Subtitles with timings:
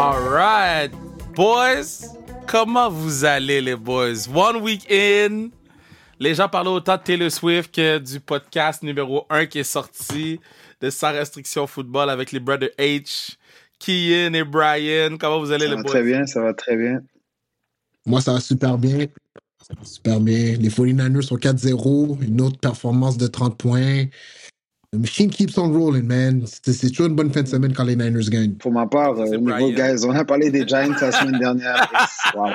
[0.00, 0.92] Alright,
[1.34, 2.04] boys,
[2.46, 4.28] comment vous allez les boys?
[4.28, 5.48] One week in,
[6.20, 10.38] les gens parlent autant de Taylor Swift que du podcast numéro 1 qui est sorti
[10.82, 13.36] de Sans Restriction Football avec les Brothers H,
[13.78, 15.16] Kian et Brian.
[15.18, 15.90] Comment vous allez Ça les va boys?
[15.92, 17.00] très bien, ça va très bien.
[18.04, 19.06] Moi, ça va super bien.
[19.66, 20.56] Ça va super bien.
[20.58, 22.22] Les 49ers sont 4-0.
[22.22, 24.04] Une autre performance de 30 points.
[24.96, 26.46] The machine keeps on rolling, man.
[26.46, 28.54] C'est toujours une bonne fin de semaine quand les Niners gagnent.
[28.54, 31.86] Pour ma part, euh, niveau, guys, on a parlé des Giants la semaine dernière.
[32.34, 32.52] Wow.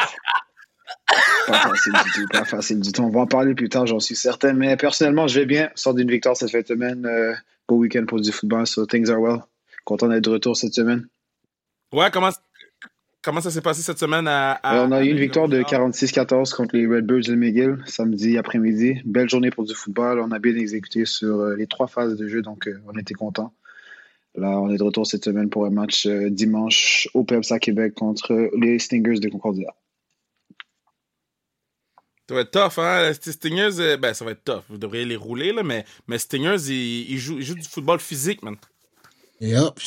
[1.48, 3.02] Pas facile du tout, pas facile du tout.
[3.02, 4.54] On va en parler plus tard, j'en suis certain.
[4.54, 5.70] Mais personnellement, je vais bien.
[5.76, 7.06] Sort d'une victoire cette fin de semaine.
[7.06, 7.34] Euh,
[7.68, 9.40] beau week-end pour du football, so things are well.
[9.86, 11.08] Content d'être de retour cette semaine.
[11.94, 12.30] Ouais, comment,
[13.22, 14.52] comment ça s'est passé cette semaine à.
[14.54, 15.92] à- on a eu une victoire de Montréal?
[15.92, 19.02] 46-14 contre les Redbirds de McGill samedi après-midi.
[19.06, 20.20] Belle journée pour du football.
[20.20, 23.14] On a bien exécuté sur euh, les trois phases de jeu, donc euh, on était
[23.14, 23.54] contents.
[24.36, 27.60] Là, on est de retour cette semaine pour un match euh, dimanche au PEPS à
[27.60, 29.74] Québec contre les Stingers de Concordia.
[32.30, 33.10] Ça va être tough, hein?
[33.10, 34.64] Les Stingers, ben, ça va être tough.
[34.70, 38.00] Vous devriez les rouler, là, mais, mais Stingers, ils, ils jouent, ils jouent du football
[38.00, 38.56] physique, man.
[39.44, 39.80] Et hop,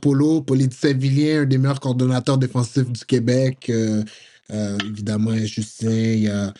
[0.00, 3.66] Polo, Paulie de Saint-Villiers, un des meilleurs coordonnateurs défensifs du Québec.
[3.68, 4.02] Euh,
[4.50, 6.54] euh, évidemment, il y a Justin, il y a,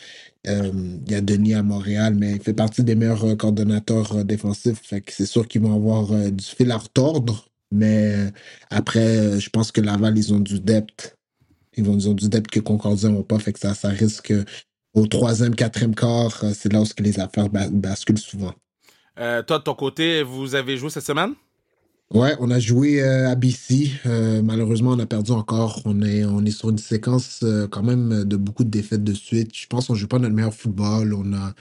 [0.48, 0.70] euh,
[1.06, 4.82] il y a Denis à Montréal, mais il fait partie des meilleurs coordonnateurs défensifs.
[4.82, 7.48] Fait que c'est sûr qu'ils vont avoir du fil à retordre.
[7.70, 8.30] Mais
[8.68, 11.16] après, je pense que Laval, ils ont du depth.
[11.78, 13.38] Ils, vont, ils ont du depth que Concordia n'ont pas.
[13.38, 14.34] Fait que ça, ça risque
[14.92, 18.52] au troisième, quatrième quart, c'est là où les affaires ba- basculent souvent.
[19.16, 21.32] Toi, de ton côté, vous avez joué cette semaine?
[22.14, 23.90] Ouais, on a joué euh, à BC.
[24.06, 25.82] Euh, malheureusement, on a perdu encore.
[25.84, 29.14] On est, on est sur une séquence euh, quand même de beaucoup de défaites de
[29.14, 29.54] suite.
[29.56, 31.14] Je pense qu'on joue pas notre meilleur football.
[31.14, 31.54] On a,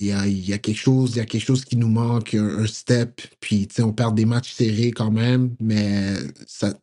[0.00, 2.34] il y a, y a quelque chose, il y a quelque chose qui nous manque,
[2.34, 3.20] un, step.
[3.40, 6.14] Puis, tu sais, on perd des matchs serrés quand même, mais
[6.46, 6.74] ça,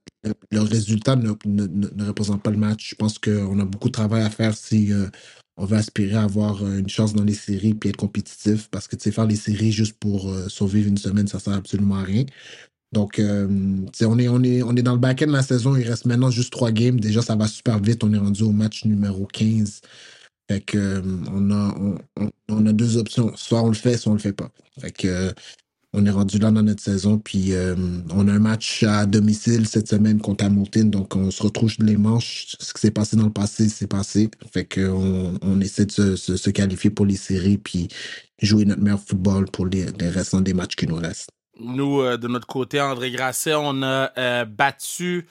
[0.51, 2.91] le résultat ne, ne, ne- ne représente pas le match.
[2.91, 4.91] Je pense qu'on a beaucoup de travail à faire si
[5.57, 8.69] on veut aspirer à avoir euh, une chance dans les séries puis être compétitif.
[8.69, 12.03] Parce que, faire les séries juste pour euh, survivre une semaine, ça sert absolument à
[12.03, 12.25] rien.
[12.91, 13.47] Donc, euh,
[14.01, 15.75] on est, dans le back-end de la saison.
[15.75, 16.99] Il reste maintenant juste trois games.
[16.99, 18.03] Déjà, ça va super vite.
[18.03, 19.81] On est rendu au match numéro 15.
[20.49, 21.75] Fait que, on, a,
[22.49, 23.31] a deux options.
[23.35, 24.51] Soit on le fait, soit on le fait pas.
[24.79, 25.33] Fait que,
[25.93, 27.19] on est rendu là dans notre saison.
[27.19, 27.75] Puis, euh,
[28.13, 30.89] on a un match à domicile cette semaine contre Hamilton.
[30.89, 32.55] Donc, on se retrouve les manches.
[32.59, 34.29] Ce qui s'est passé dans le passé, c'est passé.
[34.51, 37.57] Fait que, on, essaie de se, se- se qualifier pour les séries.
[37.57, 37.87] Puis,
[38.41, 41.29] jouer notre meilleur football pour les, les restants des matchs qui nous restent.
[41.59, 45.27] Nous, euh, de notre côté, André Grasset, on a euh, battu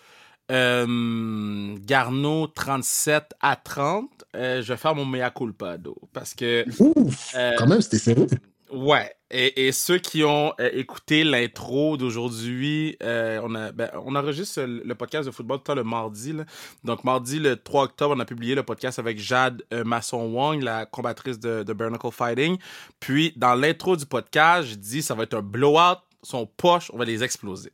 [0.51, 4.09] euh, Garneau 37 à 30.
[4.37, 7.35] Euh, je vais faire mon mea culpa, do, parce que, Ouf!
[7.59, 8.27] Quand même, c'était sérieux.
[8.73, 14.63] Ouais, et, et ceux qui ont euh, écouté l'intro d'aujourd'hui, euh, on, ben, on enregistre
[14.63, 16.33] le podcast de football tout le mardi.
[16.33, 16.45] là.
[16.85, 20.87] Donc, mardi, le 3 octobre, on a publié le podcast avec Jade euh, Masson-Wong, la
[20.87, 22.59] combattrice de, de Fighting.
[23.01, 26.99] Puis, dans l'intro du podcast, je dis ça va être un blowout, son poche, on
[26.99, 27.73] va les exploser.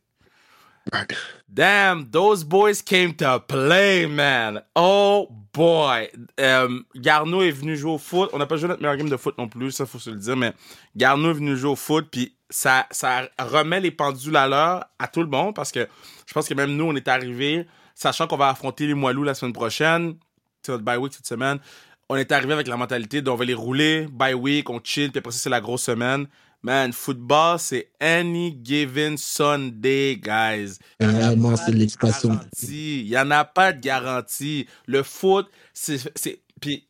[1.47, 4.61] Damn, those boys came to play, man.
[4.75, 6.09] Oh boy.
[6.39, 8.29] Euh, Garneau est venu jouer au foot.
[8.33, 10.17] On n'a pas joué notre meilleur game de foot non plus, ça faut se le
[10.17, 10.53] dire, mais
[10.95, 15.07] Garneau est venu jouer au foot, puis ça, ça remet les pendules à l'heure à
[15.07, 15.87] tout le monde parce que
[16.25, 19.33] je pense que même nous, on est arrivés, sachant qu'on va affronter les Moilous la
[19.33, 20.15] semaine prochaine,
[20.63, 21.59] c'est notre bye week cette semaine.
[22.09, 25.19] On est arrivé avec la mentalité d'on va les rouler, bye week, on chill, puis
[25.19, 26.27] après ça, c'est la grosse semaine.
[26.61, 30.77] Man, football, c'est any given Sunday, guys.
[30.99, 32.37] Vraiment, c'est l'expression.
[32.63, 34.67] Il n'y en a pas de garantie.
[34.85, 36.11] Le foot, c'est.
[36.59, 36.85] Puis,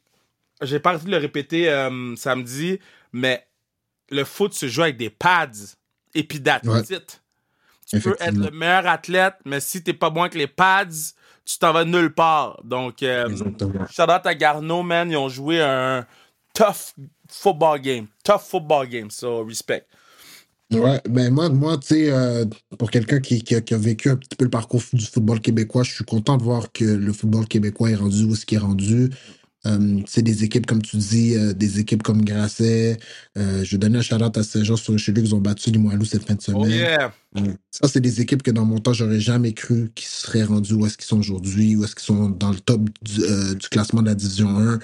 [0.63, 2.79] j'ai pas envie de le répéter euh, samedi,
[3.13, 3.45] mais
[4.09, 5.75] le foot se joue avec des pads.
[6.15, 6.81] Et puis, Ouais.
[6.89, 7.21] it.
[7.87, 10.85] Tu peux être le meilleur athlète, mais si t'es pas bon avec les pads,
[11.45, 12.61] tu t'en vas nulle part.
[12.63, 15.09] Donc, euh, out à Garneau, man.
[15.09, 16.05] Ils ont joué un
[16.53, 16.93] tough
[17.29, 18.07] football game.
[18.23, 19.09] Tough football game.
[19.11, 19.85] So, respect.
[20.71, 22.45] Ouais, ben moi, moi tu sais, euh,
[22.77, 25.39] pour quelqu'un qui, qui, a, qui a vécu un petit peu le parcours du football
[25.39, 28.53] québécois, je suis content de voir que le football québécois est rendu où ce qui
[28.53, 29.09] est rendu.
[29.65, 32.97] Euh, c'est des équipes, comme tu dis, euh, des équipes comme Grasset.
[33.37, 36.05] Euh, je vais donner un shout-out à Saint-Jean sur Richelieu qui ont battu les Moilous
[36.05, 36.69] cette fin de Oh semaine.
[36.69, 37.13] yeah.
[37.37, 40.75] Euh, Ça, c'est des équipes que dans mon temps, j'aurais jamais cru qu'ils seraient rendus
[40.75, 43.21] où est-ce qu'ils sont aujourd'hui, où est-ce qu'ils sont dans le top du,
[43.55, 44.79] du classement de la Division 1.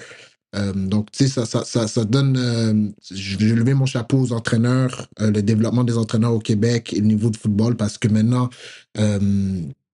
[0.56, 2.36] Euh, donc, tu sais, ça, ça, ça, donne.
[2.36, 6.92] euh, je vais lever mon chapeau aux entraîneurs, euh, le développement des entraîneurs au Québec
[6.92, 8.48] et le niveau de football, parce que maintenant,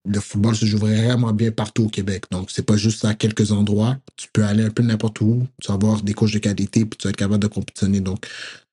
[0.05, 2.25] le football se joue vraiment bien partout au Québec.
[2.31, 3.97] Donc, c'est pas juste à quelques endroits.
[4.17, 6.97] Tu peux aller un peu n'importe où, tu vas avoir des coachs de qualité, puis
[6.97, 8.01] tu vas être capable de compétitionner.
[8.01, 8.25] Donc,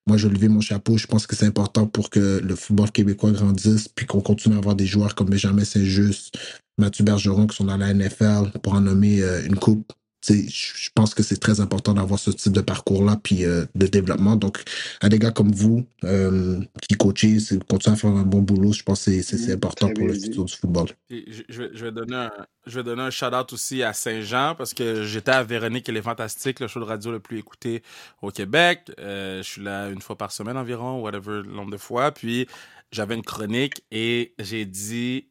[0.07, 0.97] moi, je levais mon chapeau.
[0.97, 4.59] Je pense que c'est important pour que le football québécois grandisse, puis qu'on continue à
[4.59, 6.37] avoir des joueurs comme Benjamin Saint-Just,
[6.79, 9.93] Mathieu Bergeron, qui sont dans la NFL, pour en nommer une coupe
[10.29, 14.37] je pense que c'est très important d'avoir ce type de parcours-là, puis euh, de développement.
[14.37, 14.63] Donc,
[15.01, 17.39] à des gars comme vous, euh, qui coachez,
[17.69, 20.45] continuez à faire un bon boulot, je pense que c'est mmh, important pour le futur
[20.45, 20.89] du football.
[21.09, 22.31] je, vais, donner un,
[22.67, 26.03] je vais donner un shout-out aussi à Saint-Jean, parce que j'étais à Véronique, elle est
[26.03, 27.83] fantastique, le show de radio le plus écouté
[28.21, 28.93] au Québec.
[29.01, 32.13] Euh, je suis là une fois par semaine environ, whatever, le nombre de fois.
[32.13, 32.47] Puis,
[32.93, 35.29] j'avais une chronique et j'ai dit,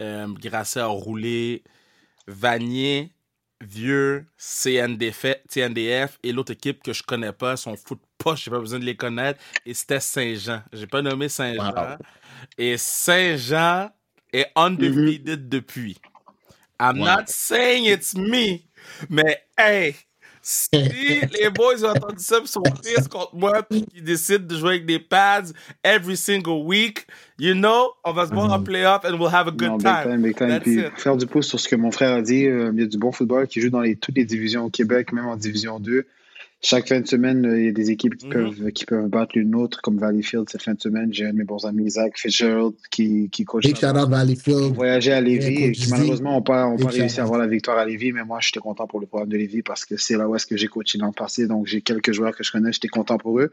[0.00, 1.64] Grâce à rouler
[2.28, 3.12] Vanier
[3.60, 8.78] vieux CNDF, et l'autre équipe que je connais pas, son foot pas, j'ai pas besoin
[8.78, 10.62] de les connaître, et c'était Saint-Jean.
[10.72, 11.98] J'ai pas nommé Saint-Jean.
[12.56, 13.90] Et Saint-Jean
[14.32, 15.98] est undefeated mm depuis.
[16.80, 18.60] I'm not saying it's me,
[19.08, 19.96] mais hey,
[20.48, 24.56] si les boys ont entendu ça, ils sont tristes contre moi, puis qu'ils décident de
[24.56, 25.52] jouer avec des pads
[25.84, 27.06] every single week,
[27.38, 28.64] you know, on va se voir en mm-hmm.
[28.64, 30.22] playoff and we'll have a good time.
[30.22, 32.80] Big time, Puis faire du pouce sur ce que mon frère a dit, euh, il
[32.80, 35.26] y a du bon football qui joue dans les, toutes les divisions au Québec, même
[35.26, 36.06] en division 2
[36.60, 38.32] chaque fin de semaine, il y a des équipes qui, mm-hmm.
[38.32, 41.12] peuvent, qui peuvent battre l'une autre, comme Valleyfield cette fin de semaine.
[41.12, 43.64] J'ai un de mes bons amis, Zach Fitzgerald, qui, qui coach.
[43.64, 44.74] Big shout Valleyfield.
[44.74, 45.64] Voyager à Lévis.
[45.64, 48.38] Et qui, malheureusement, on pas, pas réussi à avoir la victoire à Lévis, mais moi,
[48.40, 50.66] j'étais content pour le programme de Lévis parce que c'est là où est-ce que j'ai
[50.66, 51.46] coaché dans le passé.
[51.46, 53.52] Donc, j'ai quelques joueurs que je connais, j'étais content pour eux.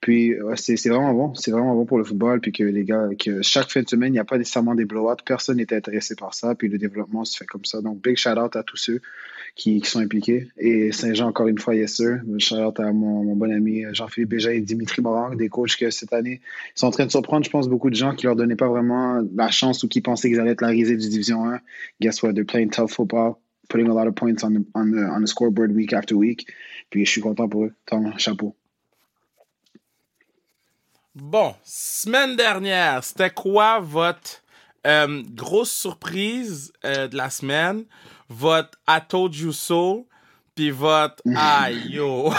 [0.00, 1.34] Puis, c'est vraiment bon.
[1.34, 2.40] C'est vraiment bon pour le football.
[2.40, 4.84] Puis que les gars, que chaque fin de semaine, il n'y a pas nécessairement des
[4.84, 5.16] blowouts.
[5.24, 6.54] Personne n'était intéressé par ça.
[6.54, 7.80] Puis le développement se fait comme ça.
[7.80, 9.00] Donc, big shout out à tous ceux
[9.58, 10.48] qui, sont impliqués.
[10.56, 12.20] Et Saint-Jean, encore une fois, yes sir.
[12.38, 16.40] Shout à mon, bon ami Jean-Philippe Béja et Dimitri Morang, des coachs que cette année
[16.74, 19.20] sont en train de surprendre, je pense, beaucoup de gens qui leur donnaient pas vraiment
[19.34, 21.60] la chance ou qui pensaient qu'ils allaient être la risée du Division 1.
[22.00, 22.34] Guess what?
[22.34, 25.28] They're playing tough football, putting a lot of points on the, on the, on the
[25.28, 26.46] scoreboard week after week.
[26.90, 27.72] Puis je suis content pour eux.
[27.86, 28.54] Tom, chapeau.
[31.22, 34.42] Bon, semaine dernière, c'était quoi votre
[34.86, 37.84] euh, grosse surprise euh, de la semaine?
[38.28, 40.06] votre I told you so,
[40.54, 42.32] puis votre aïe yo.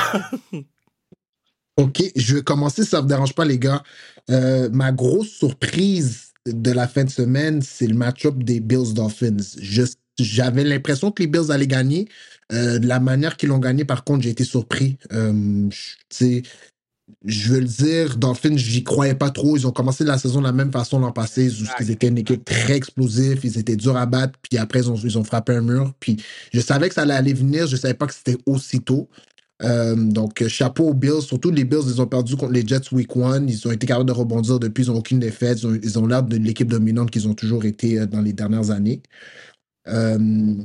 [1.78, 3.84] ok, je vais commencer, ça ne vous dérange pas, les gars.
[4.30, 9.38] Euh, ma grosse surprise de la fin de semaine, c'est le match-up des Bills Dolphins.
[10.18, 12.08] J'avais l'impression que les Bills allaient gagner.
[12.52, 14.98] Euh, de la manière qu'ils l'ont gagné, par contre, j'ai été surpris.
[15.14, 15.70] Euh,
[17.26, 19.58] je veux le dire, Dolphins, j'y croyais pas trop.
[19.58, 21.52] Ils ont commencé la saison de la même façon l'an passé.
[21.80, 23.40] Ils étaient une équipe très explosive.
[23.44, 24.40] Ils étaient durs à battre.
[24.42, 25.94] Puis après, ils ont, ils ont frappé un mur.
[26.00, 26.18] Puis
[26.54, 27.68] je savais que ça allait aller venir.
[27.68, 29.10] Je savais pas que c'était aussitôt.
[29.62, 31.22] Euh, donc, chapeau aux Bills.
[31.22, 33.50] Surtout les Bills, ils ont perdu contre les Jets week one.
[33.50, 34.84] Ils ont été capables de rebondir depuis.
[34.84, 35.60] Ils n'ont aucune défaite.
[35.62, 39.02] Ils ont, l'air de l'équipe dominante qu'ils ont toujours été euh, dans les dernières années.
[39.88, 40.56] Euh,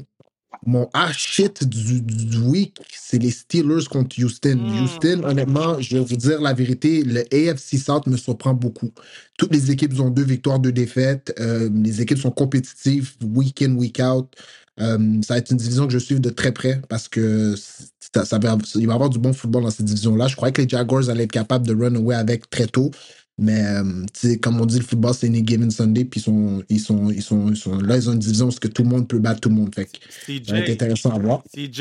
[0.66, 4.56] mon shit du, du week, c'est les Steelers contre Houston.
[4.56, 4.82] Hmm.
[4.82, 8.90] Houston, honnêtement, je vais vous dire la vérité, le AFC South me surprend beaucoup.
[9.38, 11.34] Toutes les équipes ont deux victoires, deux défaites.
[11.38, 14.34] Euh, les équipes sont compétitives week in, week out.
[14.80, 18.38] Euh, ça va être une division que je suis de très près parce que ça,
[18.38, 20.28] va, il va y avoir du bon football dans cette division-là.
[20.28, 22.90] Je croyais que les Jaguars allaient être capables de run away avec très tôt.
[23.36, 26.78] Mais euh, comme on dit, le football, c'est une given Sunday, puis ils sont, ils,
[26.78, 29.08] sont, ils, sont, ils sont là, ils ont une division où que tout le monde
[29.08, 29.74] peut battre tout le monde.
[29.74, 29.98] Fait que,
[30.44, 31.42] ça va être intéressant à voir.
[31.52, 31.80] CJ,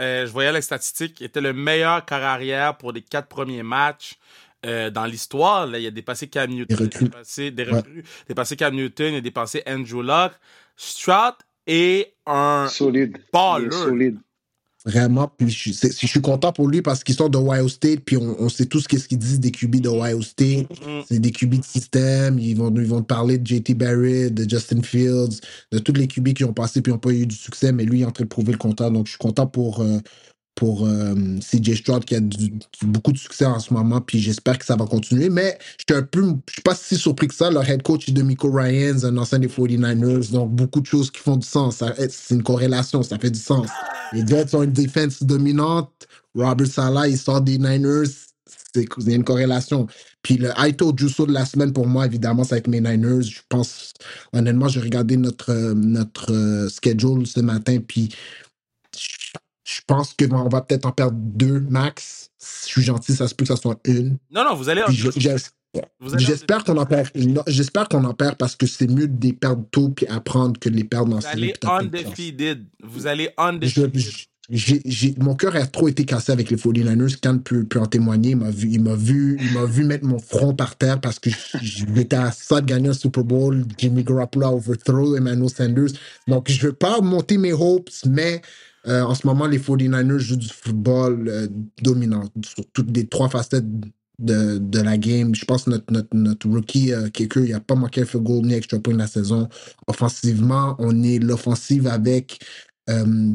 [0.00, 4.18] euh, je voyais les statistiques, était le meilleur carrière arrière pour les quatre premiers matchs.
[4.64, 8.74] Euh, dans l'histoire, il a dépassé Cam Newton, il a dépassé, des recrues, dépassé Cam
[8.74, 10.32] Newton, il a dépassé Andrew Luck.
[10.76, 11.34] Stroud
[11.66, 13.18] est un solide.
[13.32, 13.70] baller.
[13.72, 14.18] Solide.
[14.84, 18.16] Vraiment, puis je, je, suis content pour lui parce qu'ils sont de Ohio State, puis
[18.16, 20.68] on, sait tous qu'est-ce qu'ils disent des QB de Ohio State.
[20.70, 21.02] Mm.
[21.08, 22.36] C'est des QB de système.
[22.40, 25.38] Ils vont, ils vont parler de JT Barrett, de Justin Fields,
[25.70, 28.00] de tous les QB qui ont passé puis n'ont pas eu du succès, mais lui
[28.00, 28.90] il est en train de prouver le contraire.
[28.90, 29.98] Donc je suis content pour, euh,
[30.54, 32.20] pour euh, CJ Stroud qui a
[32.82, 35.30] beaucoup de succès en ce moment, puis j'espère que ça va continuer.
[35.30, 37.50] Mais je un peu, je suis pas si surpris que ça.
[37.50, 41.10] Leur head coach est de Miko Ryans, un ancien des 49ers, donc beaucoup de choses
[41.10, 41.82] qui font du sens.
[42.10, 43.68] C'est une corrélation, ça fait du sens.
[44.12, 45.90] Les Jets ont une défense dominante.
[46.34, 48.08] Robert Salah, il sort des Niners.
[48.74, 49.86] Il y a une corrélation.
[50.22, 53.22] Puis le Aito Jusso de la semaine, pour moi, évidemment, c'est avec mes Niners.
[53.22, 53.92] Je pense,
[54.32, 58.08] honnêtement, j'ai regardé notre, notre euh, schedule ce matin, puis
[59.76, 62.30] je pense qu'on va peut-être en perdre deux max.
[62.38, 64.18] Si je suis gentil, ça se peut que ça soit une.
[64.30, 64.90] Non, non, vous allez en
[66.16, 67.08] J'espère qu'on en perd.
[67.46, 70.68] J'espère qu'on en perd parce que c'est mieux de les perdre tôt puis apprendre que
[70.68, 72.66] de les perdre dans Vous allez undefeated.
[72.82, 75.16] Vous allez undefeated.
[75.18, 77.16] mon cœur a trop été cassé avec les 49ers.
[77.22, 80.04] Quand peut, peut en témoigner, il m'a vu, il m'a vu, il m'a vu mettre
[80.04, 81.30] mon front par terre parce que
[81.62, 83.64] j'étais à ça de gagner un Super Bowl.
[83.78, 85.92] Jimmy Garoppolo overthrow Emmanuel Sanders.
[86.28, 88.42] Donc, je veux pas monter mes hopes, mais
[88.86, 91.48] Euh, en ce moment, les 49ers jouent du football euh,
[91.82, 93.64] dominant sur toutes les trois facettes
[94.18, 95.34] de, la game.
[95.34, 98.54] Je pense que notre, notre, rookie euh, kicker, il n'a pas manqué field goal ni
[98.54, 99.48] extra point de la saison.
[99.86, 102.40] Offensivement, on est l'offensive avec
[102.90, 103.32] euh,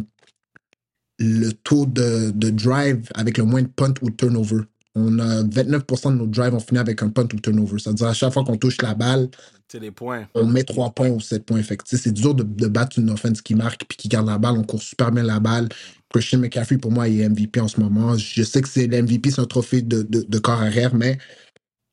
[1.19, 4.61] le taux de, de drive avec le moins de punt ou de turnover.
[4.95, 7.79] On a 29% de nos drives ont fini avec un punt ou turnover.
[7.79, 9.29] C'est-à-dire à chaque fois qu'on touche la balle,
[9.69, 10.27] C'est les points.
[10.33, 11.61] on met 3 points ou 7 points.
[11.61, 14.57] Fait c'est dur de, de battre une offense qui marque puis qui garde la balle.
[14.57, 15.67] On court super bien la balle.
[16.13, 18.15] Christian McCaffrey, pour moi, il est MVP en ce moment.
[18.17, 21.17] Je sais que c'est l'MVP, c'est un trophée de, de, de corps arrière, mais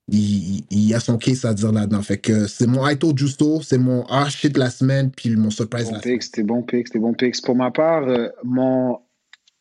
[0.09, 2.03] il, il- il a son case à dire là-dedans.
[2.03, 5.11] Fait que c'est mon I told you so, c'est mon ah shit de la semaine,
[5.11, 6.21] puis mon surprise Bon la semaine.
[6.21, 7.43] c'était bon pick, c'était bon pick.
[7.43, 9.01] Pour ma part, euh, mon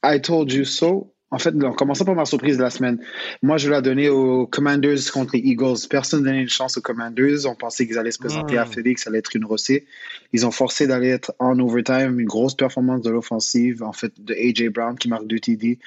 [0.05, 1.12] I told you so.
[1.33, 2.99] En fait, en commençant par ma surprise de la semaine,
[3.41, 5.87] moi, je l'ai donné aux Commanders contre les Eagles.
[5.89, 7.47] Personne n'a donné une chance aux Commanders.
[7.47, 9.87] On pensait qu'ils allaient se présenter à Philly, que ça allait être une rossée.
[10.33, 12.19] Ils ont forcé d'aller être en overtime.
[12.19, 14.69] Une grosse performance de l'offensive, en fait, de A.J.
[14.69, 15.79] Brown qui marque 2 TD,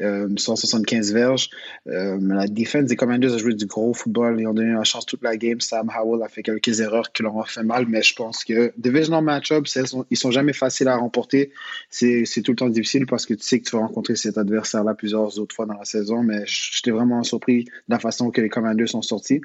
[0.00, 1.50] euh, 175 verges.
[1.86, 4.40] Euh, la défense des Commanders a joué du gros football.
[4.40, 5.60] Ils ont donné la chance toute la game.
[5.60, 8.72] Sam Howell a fait quelques erreurs qui leur ont fait mal, mais je pense que
[8.76, 9.66] divisional matchup,
[10.10, 11.52] ils sont jamais faciles à remporter.
[11.88, 14.36] C'est c'est tout le temps difficile parce que tu sais que tu vas rencontrer cet
[14.36, 18.40] adversaire-là plusieurs autres fois dans la saison, mais j'étais vraiment surpris de la façon que
[18.40, 19.40] les Commanders sont sortis.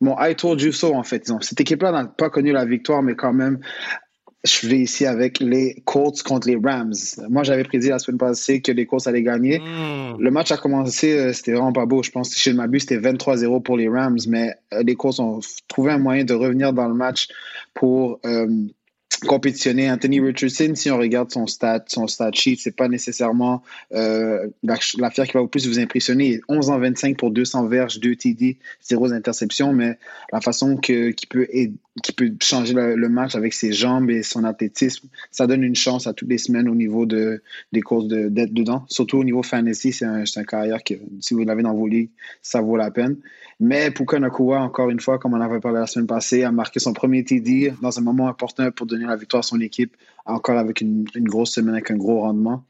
[0.00, 1.30] Mon I told you so, en fait.
[1.30, 3.58] Ont- Cette équipe-là n'a pas connu la victoire, mais quand même,
[4.44, 6.94] je vais ici avec les Colts contre les Rams.
[7.28, 9.58] Moi, j'avais prédit la semaine passée que les Colts allaient gagner.
[9.58, 10.16] Mm.
[10.20, 12.02] Le match a commencé, euh, c'était vraiment pas beau.
[12.04, 14.94] Je pense que si je ne m'abuse, c'était 23-0 pour les Rams, mais euh, les
[14.94, 17.26] Colts ont trouvé un moyen de revenir dans le match
[17.74, 18.46] pour euh,
[19.26, 19.90] compétitionner.
[19.90, 23.62] Anthony Richardson, si on regarde son stat, son stat sheet, c'est pas nécessairement
[23.92, 26.40] euh, la- l'affaire qui va le plus vous impressionner.
[26.48, 29.98] 11 en 25 pour 200 verges, 2 TD, 0 interceptions, mais
[30.32, 31.48] la façon que, qu'il peut,
[32.16, 36.12] peut changer le, match avec ses jambes et son athlétisme, ça donne une chance à
[36.12, 38.84] toutes les semaines au niveau de, des courses d'être dedans.
[38.88, 41.86] Surtout au niveau fantasy, c'est un, c'est un carrière que, si vous l'avez dans vos
[41.88, 42.10] ligues,
[42.42, 43.16] ça vaut la peine.
[43.60, 46.78] Mais Puka Nakua, encore une fois, comme on avait parlé la semaine passée, a marqué
[46.78, 49.96] son premier TD dans un moment important pour donner la victoire à son équipe,
[50.26, 52.64] encore avec une, une grosse semaine, avec un gros rendement.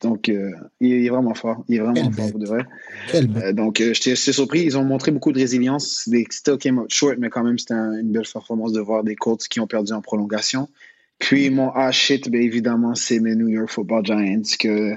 [0.00, 1.62] Donc, euh, il est vraiment fort.
[1.68, 2.64] Il est vraiment Quelle fort, pour de vrai.
[3.36, 4.62] Euh, donc, euh, j'étais j'étais surpris.
[4.62, 6.08] Ils ont montré beaucoup de résilience.
[6.10, 9.04] They still came out short, mais quand même, c'était un- une belle performance de voir
[9.04, 10.68] des Colts qui ont perdu en prolongation.
[11.18, 14.42] Puis, mon ah shit, ben, évidemment, c'est mes New York Football Giants.
[14.58, 14.94] Que,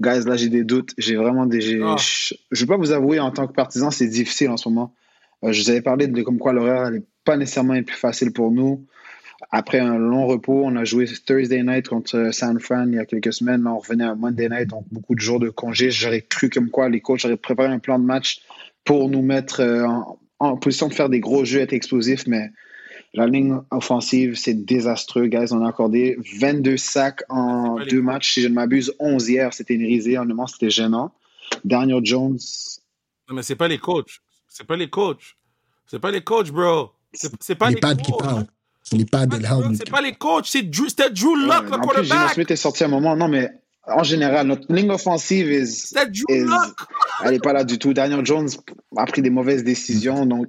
[0.00, 0.94] guys, là, j'ai des doutes.
[0.98, 1.80] J'ai vraiment des.
[1.82, 1.96] Ah.
[1.98, 4.94] Je ne vais pas vous avouer, en tant que partisan, c'est difficile en ce moment.
[5.42, 8.50] Euh, je vous avais parlé de comme quoi l'horaire n'est pas nécessairement plus facile pour
[8.50, 8.86] nous.
[9.50, 12.98] Après un long repos, on a joué Thursday night contre euh, San Fran il y
[12.98, 13.64] a quelques semaines.
[13.64, 15.90] Là, on revenait à Monday night, donc beaucoup de jours de congé.
[15.90, 18.40] J'aurais cru comme quoi les coachs auraient préparé un plan de match
[18.84, 22.50] pour nous mettre euh, en, en position de faire des gros jeux, être explosifs, mais
[23.14, 25.52] la ligne offensive, c'est désastreux, guys.
[25.52, 28.34] On a accordé 22 sacs en deux matchs.
[28.34, 29.54] Si je ne m'abuse, 11 hier.
[29.54, 30.18] C'était une risée.
[30.18, 31.12] Honnêtement, c'était gênant.
[31.64, 32.38] Daniel Jones,
[33.28, 34.20] Non, mais c'est pas les coachs.
[34.48, 35.36] C'est pas les coachs.
[35.86, 36.90] C'est pas les coachs, bro.
[37.12, 38.20] C'est pas les les, pads qui coachs.
[38.22, 38.46] parlent.
[38.82, 39.26] C'est les pads.
[39.74, 42.34] C'est pas les coachs, c'est Drew, c'était Drew Ouais, Luck, le en quarterback.
[42.34, 43.16] Smith est sorti à un moment.
[43.16, 43.48] Non, mais
[43.86, 46.76] en général, notre ligne offensive is, C'était Drew is- Luck.
[47.24, 47.94] elle n'est pas là du tout.
[47.94, 48.48] Daniel Jones
[48.96, 50.26] a pris des mauvaises décisions.
[50.26, 50.48] Donc,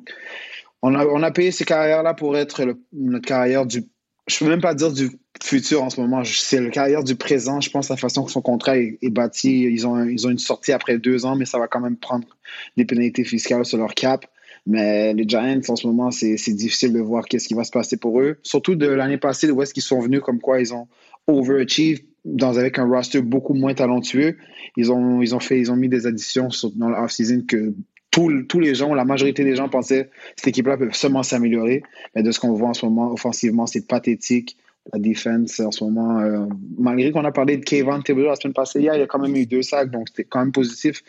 [0.94, 3.84] on a, payé ces carrières-là pour être notre carrière du.
[4.28, 5.12] Je peux même pas dire du
[5.44, 6.24] futur en ce moment.
[6.24, 7.62] C'est le carrière du présent.
[7.62, 9.64] Je pense la façon que son contrat est, bâti.
[9.64, 12.28] Ils ont, ils ont une sortie après deux ans, mais ça va quand même prendre
[12.76, 14.26] des pénalités fiscales sur leur cap.
[14.66, 17.98] Mais les Giants, en ce moment, c'est difficile de voir qu'est-ce qui va se passer
[17.98, 18.38] pour eux.
[18.42, 20.88] Surtout de l'année passée, où est-ce qu'ils sont venus, comme quoi ils ont
[21.28, 24.38] overachieved dans, avec un roster beaucoup moins talentueux.
[24.76, 27.74] Ils ont, ils ont, fait, ils ont mis des additions sur- dans le off-season que
[28.16, 31.84] tous tous les gens, la majorité des gens pensaient que cette équipe-là peut seulement s'améliorer.
[32.16, 34.56] Mais de ce qu'on voit en ce moment, offensivement, c'est pathétique.
[34.94, 36.46] La défense, en ce moment, euh,
[36.78, 39.20] malgré qu'on a parlé de Kevin Thibodeau la semaine passée, hier, il y a quand
[39.20, 41.02] même eu deux sacs, donc c'était quand même positif.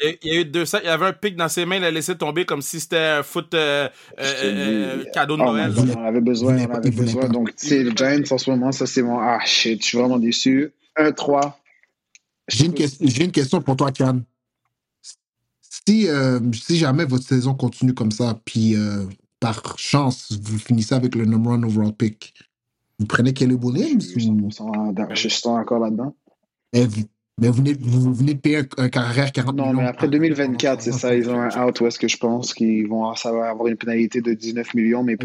[0.00, 0.82] Il y a- eu deux sacs.
[0.84, 2.96] Il y avait un pic dans ses mains, il a laissé tomber comme si c'était
[2.96, 3.88] un foot euh,
[4.20, 5.72] euh, cadeau de Oh Noël.
[5.74, 7.22] God, on avait besoin, on avait besoin.
[7.22, 7.28] pas.
[7.28, 9.18] Donc, tu sais, les Giants, en ce moment, ça, c'est mon.
[9.18, 10.70] Ah, shit, je suis vraiment déçu.
[10.96, 11.58] 1-3.
[12.48, 14.20] J'ai une, ques- j'ai une question pour toi, Kian.
[15.70, 19.04] Si, euh, si jamais votre saison continue comme ça, puis euh,
[19.40, 22.34] par chance, vous finissez avec le number one overall pick,
[22.98, 26.14] vous prenez Caleb Je Williams suis ou 100% dans- je suis encore là-dedans.
[27.38, 30.06] Mais vous, venez, vous venez de payer un, un carrière 40 Non, millions mais après
[30.06, 33.06] par- 2024, c'est ça, ils ont un out où est-ce que je pense qu'ils vont
[33.10, 35.16] avoir une pénalité de 19 millions, mais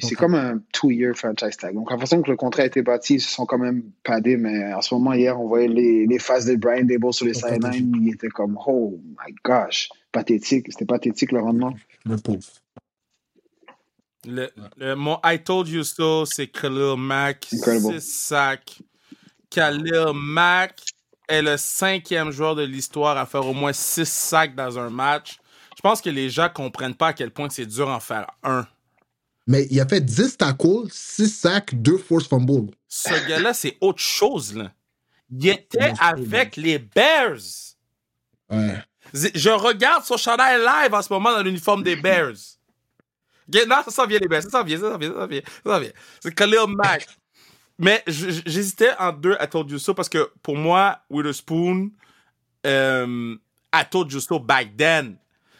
[0.00, 1.74] c'est comme un two-year franchise tag.
[1.74, 4.36] Donc, la façon que le contrat a été bâti, ils se sont quand même padés,
[4.36, 7.34] mais en ce moment, hier, on voyait les, les faces de Brian Dable sur les
[7.34, 10.66] sidelines, il était comme, oh my gosh, pathétique.
[10.70, 11.74] C'était pathétique le rendement.
[12.06, 12.38] Le pauvre.
[14.26, 14.48] Le,
[14.78, 17.46] le- mon I told you so, c'est Khalil Mack.
[17.52, 18.00] Incredible.
[18.00, 18.78] 6 sacs.
[19.50, 20.80] Khalil Mack
[21.28, 25.38] est le cinquième joueur de l'histoire à faire au moins six sacs dans un match.
[25.76, 28.66] Je pense que les gens comprennent pas à quel point c'est dur en faire un.
[29.46, 32.72] Mais il a fait 10 tackles, 6 sacs, 2 force fumbles.
[32.88, 34.72] Ce gars-là, c'est autre chose, là.
[35.30, 37.40] Il était avec les Bears.
[38.50, 38.82] Ouais.
[39.12, 42.36] Je regarde son chandail live en ce moment dans l'uniforme des Bears.
[43.52, 44.42] Non, ça s'en vient, les Bears.
[44.42, 45.42] Ça s'en vient, ça s'en vient, ça s'en vient.
[45.80, 45.90] Vient.
[46.20, 47.06] C'est Khalil Mack.
[47.78, 51.90] Mais j'hésitais en deux à Todd Justo parce que pour moi, Witherspoon
[52.66, 53.36] euh,
[53.72, 55.16] a Todd Justo back then.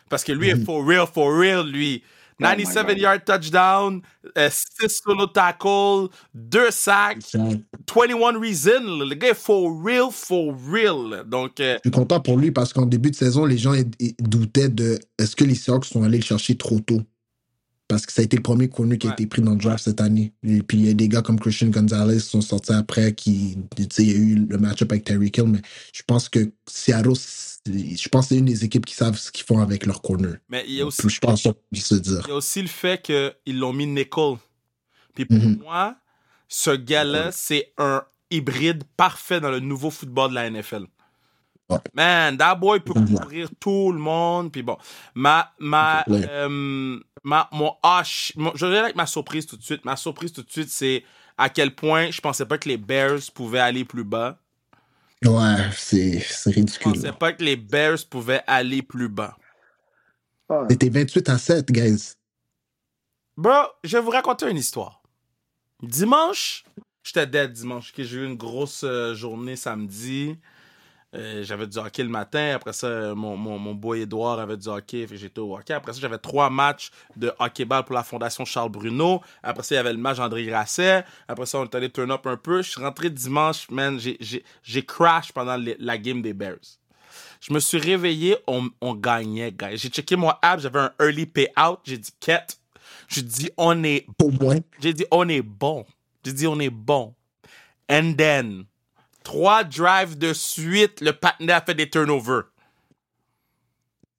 [0.08, 0.64] Parce que lui est Mhm.
[0.64, 2.02] for real, for real, lui.
[2.04, 2.98] Oh my 97 God.
[2.98, 4.02] yard touchdown,
[4.36, 7.32] 6 solo tackle, 2 sacs,
[7.86, 8.80] 21 reason.
[8.98, 9.04] là.
[9.04, 11.24] Le gars est for real, for real.
[11.26, 13.72] Donc, euh, Je suis content pour lui parce qu'en début de saison, les gens
[14.20, 17.02] doutaient de est-ce que les Seahawks sont allés le chercher trop tôt.
[17.94, 19.14] Parce que ça a été le premier corner qui a Ouais.
[19.14, 20.32] été pris dans le draft cette année.
[20.42, 23.56] Et puis il y a des gars comme Christian Gonzalez qui sont sortis après, qui,
[23.76, 25.60] tu sais, il y a eu le match-up avec Terry Kill, mais
[25.92, 29.44] je pense que Seattle, je pense que c'est une des équipes qui savent ce qu'ils
[29.44, 30.36] font avec leur corner.
[30.48, 32.22] mais il y a aussi Je pense se dire.
[32.26, 34.36] Il y a aussi le fait qu'ils l'ont mis nickel.
[35.14, 35.58] Puis pour Mhm.
[35.62, 35.96] moi,
[36.48, 40.86] ce gars-là, c'est un hybride parfait dans le nouveau football de la NFL.
[41.70, 41.78] Ouais.
[41.94, 43.06] Man, that boy peut Mhm.
[43.18, 44.52] couvrir tout le monde.
[44.52, 44.76] Puis bon,
[45.14, 46.26] ma, ma, Ouais.
[46.28, 49.84] euh, ma, mon H, mon- je vais aller avec ma surprise tout de suite.
[49.84, 51.04] Ma surprise tout de suite, c'est
[51.36, 54.38] à quel point je pensais pas que les Bears pouvaient aller plus bas.
[55.24, 56.92] Ouais, c'est c'est Je ridicule.
[56.92, 59.36] pensais pas que les Bears pouvaient aller plus bas.
[60.70, 62.12] C'était 28 à 7, guys.
[63.36, 63.52] Bro,
[63.82, 65.02] je vais vous raconter une histoire.
[65.82, 66.64] Dimanche,
[67.02, 67.92] j'étais dead dimanche.
[67.96, 70.36] ok, J'ai eu une grosse euh, journée samedi.
[71.14, 72.54] Euh, j'avais du hockey le matin.
[72.54, 75.06] Après ça, mon, mon, mon boy Edouard avait du hockey.
[75.12, 75.72] J'étais au hockey.
[75.72, 79.20] Après ça, j'avais trois matchs de hockey-ball pour la Fondation Charles Bruno.
[79.42, 81.04] Après ça, il y avait le match André Grasset.
[81.28, 82.62] Après ça, on est allé turn up un peu.
[82.62, 83.98] Je suis rentré dimanche, man.
[83.98, 86.78] J'ai- crash pendant la game des Bears.
[87.40, 89.76] Je me suis réveillé, on, on gagnait, guys.
[89.76, 91.78] J'ai checké mon app, j'avais un early payout.
[91.84, 92.58] J'ai dit, quête.
[93.06, 94.06] J'ai dit, on est
[94.40, 94.56] moins.
[94.80, 95.84] j'ai dit, on est bon.
[96.24, 97.14] J'ai dit, on est bon.
[97.90, 98.64] And then,
[99.24, 102.44] trois drives de suite, le patinet a fait des turnovers.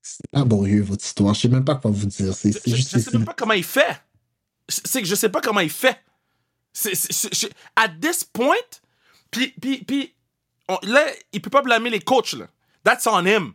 [0.02, 1.34] C'est laborieux, votre histoire.
[1.34, 2.34] Je sais même pas quoi vous dire.
[2.34, 4.02] C'est Je, c'est je- juste je sais même pas comment il fait.
[4.68, 5.98] C'est que je sais pas comment il fait.
[6.74, 6.94] C'est,
[7.78, 8.56] at this point,
[9.32, 10.13] puis, puis, puis
[10.68, 12.48] on- là, il peut pas blâmer les coachs, là.
[12.84, 13.54] That's on him.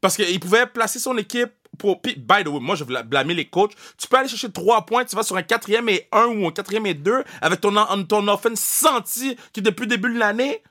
[0.00, 2.00] Parce qu'il pouvait placer son équipe pour.
[2.02, 3.72] Puis, by the way, moi, je vais blâmer les coachs.
[3.98, 6.52] Tu peux aller chercher trois points, tu vas sur un quatrième et un ou un
[6.52, 10.62] quatrième et deux avec ton, ton offense senti qui, depuis le début de l'année.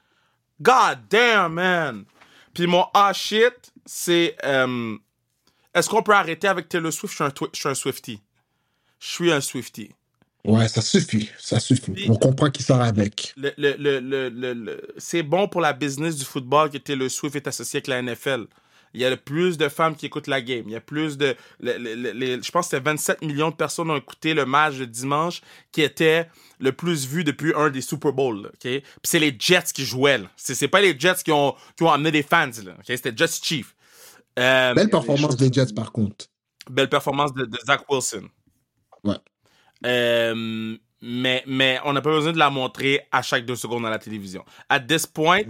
[0.61, 2.05] God damn, man.
[2.53, 3.53] Puis mon ah shit,
[3.85, 4.35] c'est.
[4.43, 4.95] euh,
[5.73, 7.11] Est-ce qu'on peut arrêter avec Taylor Swift?
[7.13, 8.21] Je suis un, twi- je suis un Swifty.
[8.99, 9.91] Je suis un Swifty.
[10.43, 11.29] Ouais, ça suffit.
[11.39, 11.91] Ça suffit.
[11.91, 13.33] Puis- On comprend qui sort avec.
[13.37, 17.09] Le, le, le, le, le- le- c'est bon pour la business du football que Taylor
[17.09, 18.45] Swift est associé avec la NFL.
[18.93, 20.63] Il y a le plus de femmes qui écoutent la game.
[20.67, 21.35] Il y a plus de.
[21.59, 24.45] le- le- le- les- je pense que c'était 27 millions de personnes ont écouté le
[24.45, 26.27] match de dimanche qui était
[26.59, 28.51] le plus vu depuis un des Super Bowls.
[28.61, 30.21] Puis c'est les Jets qui jouaient.
[30.35, 32.49] C'est, c'est pas les Jets qui ont, qui ont amené des fans.
[32.65, 32.73] Là?
[32.83, 33.75] C'était Jets Chief.
[34.39, 36.25] Euh, Belle performance des Jets, par contre.
[36.69, 38.29] belle performance de, de Zach Wilson.
[39.03, 39.15] Ouais.
[39.85, 43.89] Euh, mais, mais on n'a pas besoin de la montrer à chaque deux secondes dans
[43.89, 44.45] la télévision.
[44.69, 45.41] At this point,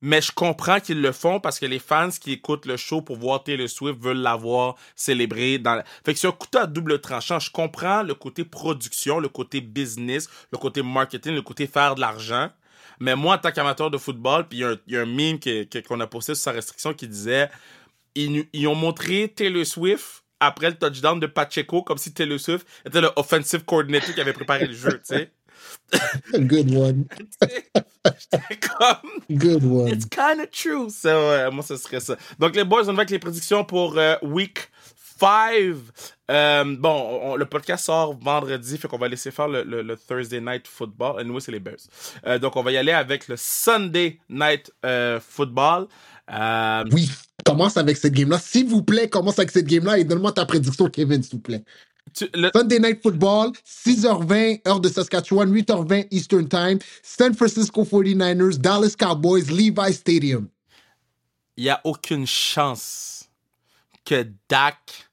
[0.00, 3.16] mais je comprends qu'ils le font parce que les fans qui écoutent le show pour
[3.16, 5.58] voir Taylor Swift veulent l'avoir célébré.
[5.58, 5.84] Dans la...
[6.04, 7.40] Fait que c'est un couteau à double tranchant.
[7.40, 12.00] Je comprends le côté production, le côté business, le côté marketing, le côté faire de
[12.00, 12.50] l'argent.
[13.00, 15.40] Mais moi, en tant qu'amateur de football, puis il y, y a un meme
[15.86, 17.50] qu'on a posté sur sa restriction qui disait
[18.14, 22.66] ils, ils ont montré Taylor Swift après le touchdown de Pacheco comme si Taylor Swift
[22.84, 25.30] était le offensive coordinator qui avait préparé le jeu, tu sais.
[26.34, 27.04] Good one.
[28.04, 29.88] J'étais comme Good one.
[29.88, 30.90] It's kind of true.
[30.90, 32.16] So, euh, moi, ce serait ça.
[32.38, 34.68] Donc, les boys, on va avec les prédictions pour euh, week
[35.20, 35.76] 5.
[36.30, 39.96] Euh, bon, on- le podcast sort vendredi, fait qu'on va laisser faire le, le- le
[39.96, 41.20] Thursday Night Football.
[41.20, 41.76] Et nous, c'est les Bears.
[42.26, 45.86] Euh, donc, on va y aller avec le Sunday Night euh, Football.
[46.92, 47.08] Oui,
[47.44, 48.38] commence avec cette game-là.
[48.38, 51.64] S'il vous plaît, commence avec cette game-là et donne-moi ta prédiction, Kevin, s'il vous plaît.
[52.14, 58.58] tu- le- Sunday Night Football, 6h20, heure de Saskatchewan, 8h20 Eastern Time, San Francisco 49ers,
[58.58, 60.48] Dallas Cowboys, Levi Stadium.
[61.56, 63.24] il n'y a aucune chance
[64.04, 65.08] que Dak,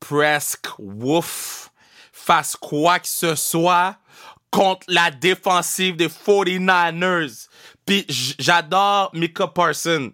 [0.00, 1.70] presque, Wolf,
[2.12, 3.96] fasse quoi que ce soit
[4.50, 7.48] contre la défensive des 49ers.
[7.86, 8.04] Puis
[8.38, 10.12] j'adore Micah Parson.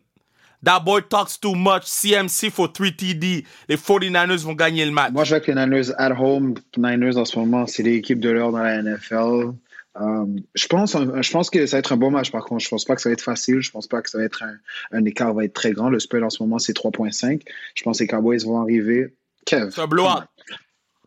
[0.62, 1.85] That boy talks too much.
[1.85, 3.44] CMC for 3 TD.
[3.68, 5.12] Les 49ers vont gagner le match.
[5.12, 8.31] Moi, je vois que les Niners at home, Niners en ce moment, c'est l'équipe de
[8.31, 9.55] l'heure dans la NFL.
[10.01, 12.62] Euh, je, pense, je pense que ça va être un bon match, par contre.
[12.62, 13.61] Je pense pas que ça va être facile.
[13.61, 14.57] Je pense pas que ça va être un,
[14.92, 15.88] un écart va être très grand.
[15.88, 17.42] Le spread en ce moment, c'est 3.5.
[17.75, 19.14] Je pense que les Cowboys vont arriver.
[19.46, 19.70] Kev.
[19.70, 20.25] C'est un blowout.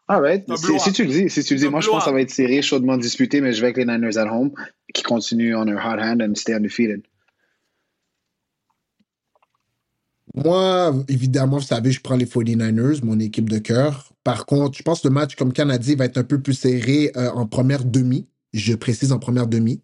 [0.08, 0.44] Ah right.
[0.58, 2.20] Si, si, tu le dis, si tu le dis, moi je pense que ça va
[2.20, 4.52] être serré, chaudement disputé, mais je vais avec les Niners at home
[4.94, 7.04] qui continuent on their hot hand and stay undefeated.
[10.36, 14.14] Moi, évidemment, vous savez, je prends les 49ers, mon équipe de cœur.
[14.24, 17.12] Par contre, je pense que le match, comme Canadien, va être un peu plus serré
[17.16, 18.28] euh, en première demi.
[18.54, 19.80] Je précise en première demi.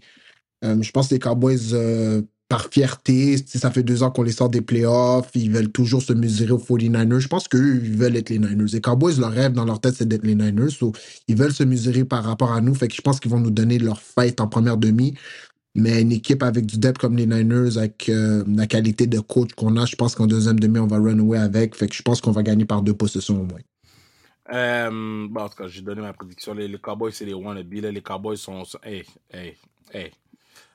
[0.64, 4.32] Euh, je pense que les Cowboys, euh, par fierté, ça fait deux ans qu'on les
[4.32, 7.20] sort des playoffs, ils veulent toujours se mesurer aux 49ers.
[7.20, 8.72] Je pense qu'eux, ils veulent être les Niners.
[8.74, 10.70] Les Cowboys, leur rêve dans leur tête, c'est d'être les Niners.
[11.28, 12.74] ils veulent se mesurer par rapport à nous.
[12.74, 15.14] Fait que je pense qu'ils vont nous donner leur fight en première demi.
[15.80, 19.54] Mais une équipe avec du depth comme les Niners, avec euh, la qualité de coach
[19.56, 21.76] qu'on a, je pense qu'en deuxième demi, on va run away avec.
[21.76, 23.60] Fait que je pense qu'on va gagner par deux possessions au moins.
[24.52, 26.54] Euh, bon, en tout cas, j'ai donné ma prédiction.
[26.54, 27.72] Les, Cowboys, c'est les wannabe.
[27.72, 28.64] Les Cowboys sont.
[28.84, 29.56] Hey, hey,
[29.94, 30.12] hey.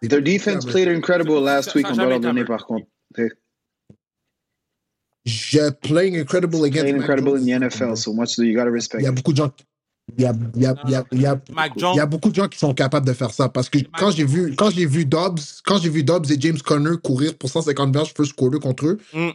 [0.02, 2.86] Their defense played incredible last week, on doit leur donner par contre.
[5.24, 9.00] Je playing incredible against playing incredible in the NFL, so much that you gotta respect.
[9.00, 9.50] Il y a beaucoup de gens
[10.16, 12.06] il y a, il y, a, il y, a, il y, a, il y a
[12.06, 14.70] beaucoup de gens qui sont capables de faire ça parce que quand j'ai vu quand
[14.70, 18.34] j'ai vu Dobbs quand j'ai vu Dobbs et James Conner courir pour 150 verges first
[18.34, 19.30] quarter contre eux mm.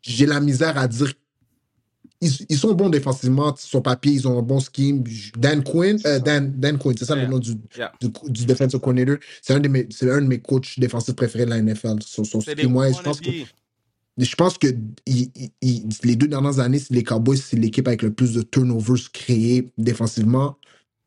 [0.00, 1.12] j'ai la misère à dire
[2.20, 5.04] ils, ils, sont bons défensivement sur papier ils ont un bon scheme
[5.36, 7.24] Dan Quinn euh, Dan, Dan Quinn c'est ça yeah.
[7.24, 7.92] le nom du, yeah.
[8.00, 11.44] du, du, defensive coordinator c'est un de mes c'est un de mes coachs défensifs préférés
[11.44, 13.30] de la NFL scheme moi je pense que
[14.24, 14.68] je pense que
[15.06, 15.30] il,
[15.62, 19.70] il, les deux dernières années, les Cowboys, c'est l'équipe avec le plus de turnovers créés
[19.78, 20.56] défensivement.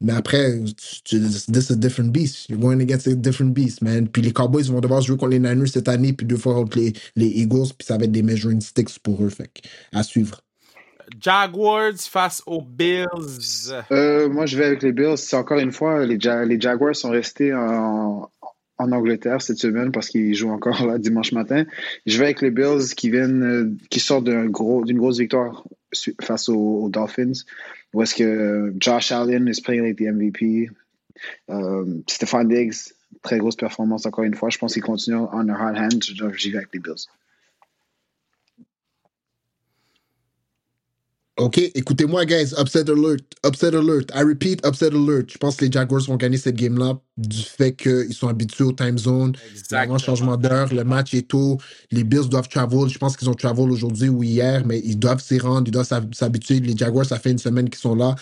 [0.04, 0.60] Mais après,
[1.06, 2.50] this is a different beast.
[2.50, 4.08] You're going against a different beast, man.
[4.08, 6.80] Puis les Cowboys vont devoir jouer contre les Niners cette année, puis deux fois contre
[6.80, 9.30] les, les Eagles, puis ça va être des measuring sticks pour eux.
[9.30, 9.52] Fait
[9.94, 10.42] à suivre.
[11.20, 13.06] Jaguars face aux Bills.
[13.92, 15.18] Euh, moi, je vais avec les Bills.
[15.18, 18.30] C'est encore une fois, les, les Jaguars sont restés en,
[18.82, 21.66] en Angleterre cette semaine parce qu'ils jouent encore là dimanche matin.
[22.06, 25.66] Je vais avec les Bills qui viennent, euh, qui sortent d'une gros, grosse victoire
[26.22, 27.34] face aux, Dolphins,
[27.94, 30.70] où est-ce que Josh Allen is playing like the MVP.
[31.50, 31.86] Euh,
[32.46, 34.50] Diggs, très grosse performance encore une fois.
[34.50, 36.04] Je pense qu'il continue on hot hand.
[36.38, 37.08] J'y vais avec les Bills.
[41.42, 42.54] OK, écoutez-moi, guys.
[42.56, 43.24] Upset alert.
[43.44, 44.12] Upset alert.
[44.14, 45.32] I repeat, upset alert.
[45.32, 48.72] Je pense que les Jaguars vont gagner cette game-là du fait qu'ils sont habitués au
[48.72, 49.34] time zone.
[49.52, 49.98] Exactement.
[49.98, 50.72] changement d'heure.
[50.72, 51.58] Le match est tôt.
[51.90, 52.90] Les Bills doivent travel.
[52.90, 55.68] Je pense qu'ils ont travel aujourd'hui ou hier, mais ils doivent s'y rendre.
[55.68, 56.60] Ils doivent s'habituer.
[56.60, 58.16] Les Jaguars, ça fait une semaine qu'ils sont là.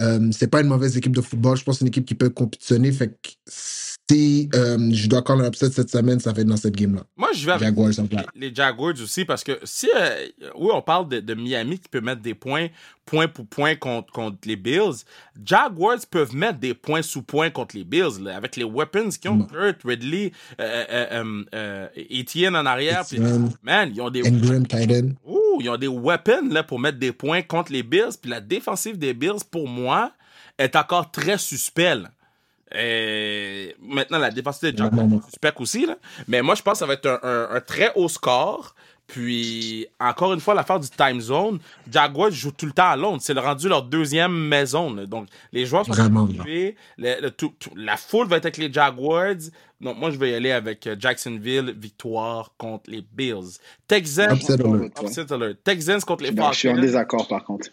[0.00, 1.56] Euh, c'est pas une mauvaise équipe de football.
[1.56, 2.92] Je pense que c'est une équipe qui peut compétitionner.
[2.92, 3.30] Fait que
[4.10, 7.02] si euh, je dois encore un upset cette semaine, ça va être dans cette game-là.
[7.16, 7.90] Moi, je vais avec Jaguars,
[8.34, 12.22] les, Jaguars aussi parce que si, euh, oui, on parle de, Miami qui peut mettre
[12.22, 12.68] des points
[13.04, 15.04] point pour point contre, contre les Bills,
[15.44, 19.42] Jaguars peuvent mettre des points sous point contre les Bills avec les weapons qu'ils ont.
[19.42, 23.04] Kurt, Ridley, euh, Etienne en arrière.
[23.62, 24.22] man, ils ont des.
[25.26, 28.16] Ouh, ils ont des weapons là, pour mettre des points contre les Bills.
[28.20, 30.12] Puis la défensive des Bills, pour moi,
[30.58, 32.02] est encore très suspect.
[32.74, 34.74] Et maintenant, la défense de
[35.24, 35.86] suspect aussi.
[35.86, 35.96] Là.
[36.26, 38.74] Mais moi, je pense que ça va être un, un, très haut score.
[39.06, 43.22] Puis, encore une fois, l'affaire du time zone, Jaguars joue tout le temps à Londres.
[43.22, 44.90] C'est rendu leur deuxième maison.
[45.06, 46.28] Donc, les joueurs sont Vraiment,
[46.98, 49.34] la foule va être avec les Jaguars.
[49.80, 53.58] Donc, moi, je vais y aller avec euh, Jacksonville, victoire contre les Bills.
[53.86, 54.36] Texans,
[55.64, 56.52] Texans contre les Falcons.
[56.52, 57.68] Je suis en désaccord, par contre.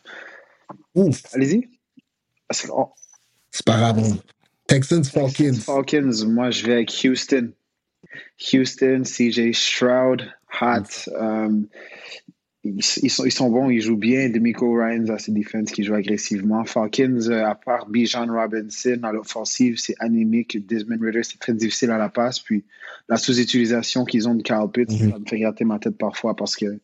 [0.93, 1.21] Ouf.
[1.33, 1.67] Allez-y.
[2.49, 3.99] C'est pas grave.
[4.67, 5.59] Texans, Falcons.
[5.59, 7.51] Falcons, moi je vais avec Houston.
[8.53, 10.21] Houston, CJ Stroud,
[10.61, 11.09] Hot.
[11.17, 11.67] Um,
[12.63, 14.29] ils, sont, ils, sont, bons, ils jouent bien.
[14.29, 16.65] Demico Ryans à ses défenses qui joue agressivement.
[16.65, 20.65] Falcons, euh, à part Bijan Robinson à l'offensive, c'est anémique.
[20.65, 22.39] Desmond Ritter, c'est très difficile à la passe.
[22.39, 22.65] Puis
[23.07, 25.11] la sous-utilisation qu'ils ont de Kyle Pitts, mhm.
[25.11, 26.79] ça me fait gratter ma tête parfois parce que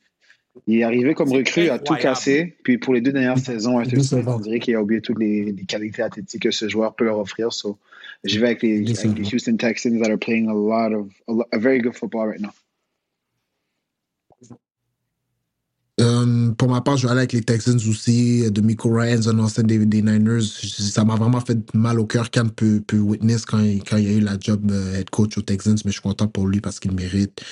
[0.68, 2.56] il est arrivé comme recrue à tout casser.
[2.64, 6.44] Puis pour les deux dernières saisons, on dirait qu'il a oublié toutes les, qualités athlétiques
[6.44, 7.54] que ce joueur peut leur offrir.
[7.54, 7.78] So,
[8.24, 8.84] je vais avec les,
[9.34, 11.10] Houston Texans that are playing a lot of
[11.52, 12.52] a, very good football right now.
[16.00, 19.38] Euh, pour ma part, je vais aller avec les Texans aussi, de Miko Ryans, un
[19.38, 20.42] ancien des, Niners.
[20.42, 24.12] Ça m'a vraiment fait mal au cœur quand peut, peut witness quand, quand il a
[24.14, 26.80] eu la job euh, head coach aux Texans, mais je suis content pour lui parce
[26.80, 27.44] qu'il mérite.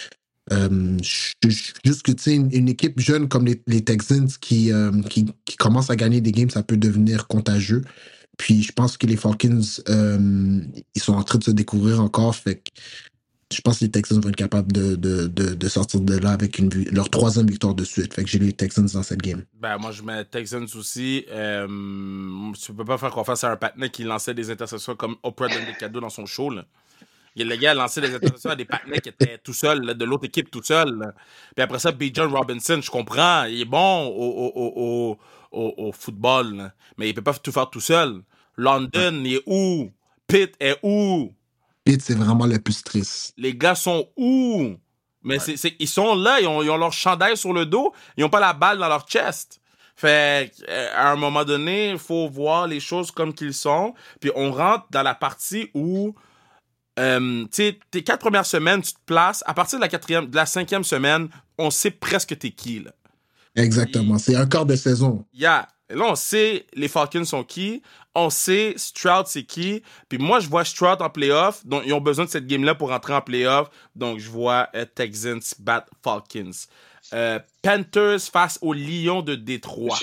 [0.51, 5.25] Euh, juste que, tu sais, une, équipe jeune comme les, Texans qui, euh, qui,
[5.57, 7.83] commence à gagner des games, ça peut devenir contagieux.
[8.37, 10.61] Puis je pense que les Falcons, euh,
[10.95, 12.35] ils sont en train de se découvrir encore.
[12.35, 12.63] Fait
[13.51, 16.59] je pense que les Texans vont être capables de, de, de, sortir de là avec
[16.59, 18.13] une, leur troisième victoire de suite.
[18.13, 19.43] Fait que j'ai les Texans dans cette game.
[19.59, 21.25] Ben, moi, je mets Texans aussi.
[21.31, 21.67] Euh,
[22.63, 25.65] tu peux pas faire confiance à un patinet qui lançait des interceptions comme Oprah donne
[25.65, 26.51] des cadeaux dans son show.
[26.51, 26.65] Là.
[27.35, 30.05] Il- Le gars a lancé des interceptions à des patinets qui étaient tout seuls, de
[30.05, 31.13] l'autre équipe tout seul.
[31.55, 32.05] Puis après ça, B.
[32.13, 35.17] John Robinson, je comprends, il est bon au, au,
[35.51, 36.71] au, au, football, là.
[36.97, 38.21] mais il peut pas tout faire tout seul.
[38.57, 39.91] London, il est où?
[40.27, 41.33] Pitt est où?
[41.83, 43.33] Pitt, c'est vraiment le plus triste.
[43.37, 44.75] Les gars sont où?
[45.23, 47.93] Mais c'est, c'est- ils sont là, ils ont, ils ont leur chandail sur le dos,
[48.15, 49.59] ils ont pas la balle dans leur chest.
[49.95, 53.93] Fait euh, à un moment donné, il faut voir les choses comme qu'ils sont.
[54.21, 56.15] Puis on rentre dans la partie où,
[56.99, 59.43] euh, tu sais, tes quatre premières semaines, tu te places.
[59.47, 62.91] À partir de la quatrième, de la cinquième semaine, on sait presque t'es qui, là.
[63.55, 64.17] Exactement.
[64.17, 65.25] C'est un quart de saison.
[65.33, 65.67] Yeah.
[65.89, 67.81] Et là, on sait les Falcons sont qui.
[68.13, 69.81] On sait Stroud c'est qui.
[70.07, 71.65] Puis moi, je vois Stroud en playoff.
[71.65, 73.69] Donc, ils ont besoin de cette game-là pour rentrer en playoff.
[73.95, 76.51] Donc, je vois euh, Texans bat Falcons.
[77.13, 79.97] Euh, Panthers face aux Lions de Détroit.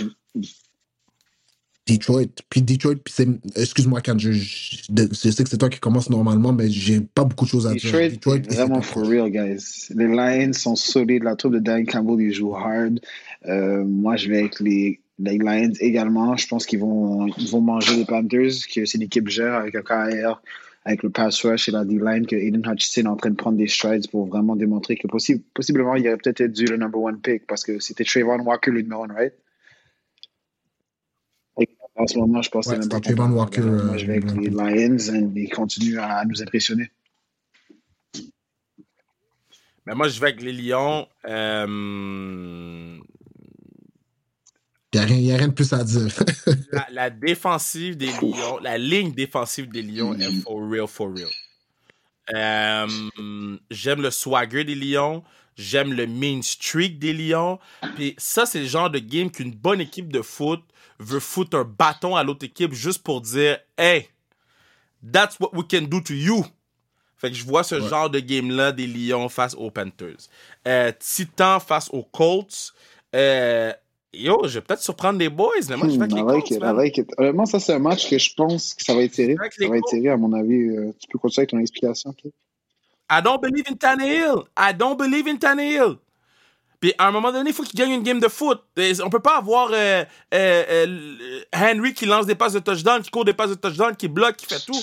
[1.86, 2.42] Detroit.
[2.50, 3.28] Puis Detroit, puis c'est.
[3.54, 7.24] Excuse-moi, quand je, je, je sais que c'est toi qui commence normalement, mais j'ai pas
[7.24, 8.12] beaucoup de choses à Detroit, dire.
[8.12, 9.88] Detroit, est vraiment for real, guys.
[9.94, 11.22] Les Lions sont solides.
[11.22, 13.00] La troupe de Dan Campbell, ils jouent hard.
[13.46, 16.36] Euh, moi, je vais avec les, les Lions également.
[16.36, 19.76] Je pense qu'ils vont, ils vont manger les Panthers, que c'est une équipe gère avec
[19.76, 20.40] un KR,
[20.84, 23.58] avec le pass rush et la D-line, que Aiden Hutchinson est en train de prendre
[23.58, 27.20] des strides pour vraiment démontrer que possi possiblement, il aurait peut-être dû le number one
[27.20, 29.32] pick parce que c'était Trayvon Walker le numéro one, right?
[31.98, 33.34] En ce moment, je pense que Ouais, c'est Trayvon comparable.
[33.34, 36.90] Walker, Moi, je vais avec euh, les Lions et ils continuent à nous impressionner.
[39.86, 41.06] Mais moi, je vais avec les Lions.
[41.26, 42.98] Euh,
[44.92, 46.08] Il n'y a, rien- y a rien de plus à dire.
[46.72, 51.28] la, la défensive des Lions, la ligne défensive des Lions est for real, for real.
[52.34, 55.22] Euh, j'aime le swagger des Lions.
[55.56, 57.58] J'aime le mean streak des Lions.
[57.94, 60.60] Puis ça, c'est le genre de game qu'une bonne équipe de foot
[60.98, 64.08] veut foutre un bâton à l'autre équipe juste pour dire Hey,
[65.12, 66.44] that's what we can do to you.
[67.18, 70.28] Fait que je vois ce genre de game-là des Lions face aux Panthers.
[70.68, 72.74] Euh, Titan face aux Colts.
[73.14, 73.72] Euh,
[74.12, 77.08] yo, je vais peut-être surprendre les boys, je vais avec Hmm, les Colts.
[77.16, 79.34] Honnêtement, ça, c'est un match que je pense que ça va être serré.
[79.58, 80.68] Ça va être serré, à mon avis.
[80.68, 82.30] Euh, tu peux continuer avec ton explication, ok?
[83.10, 84.44] I don't believe in Tannehill.
[84.56, 85.96] I don't believe in Tannehill.
[86.80, 88.60] Puis à un moment donné, il faut qu'il gagne une game de foot.
[89.02, 93.10] On peut pas avoir euh, euh, euh, Henry qui lance des passes de touchdown, qui
[93.10, 94.78] court des passes de touchdown, qui bloque, qui fait tout.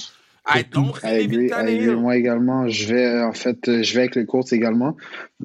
[0.46, 0.92] I don't
[1.28, 1.56] believe in.
[1.56, 1.96] Tannehill.
[1.98, 4.98] Moi également, je vais, en fait, je vais avec les Colts également.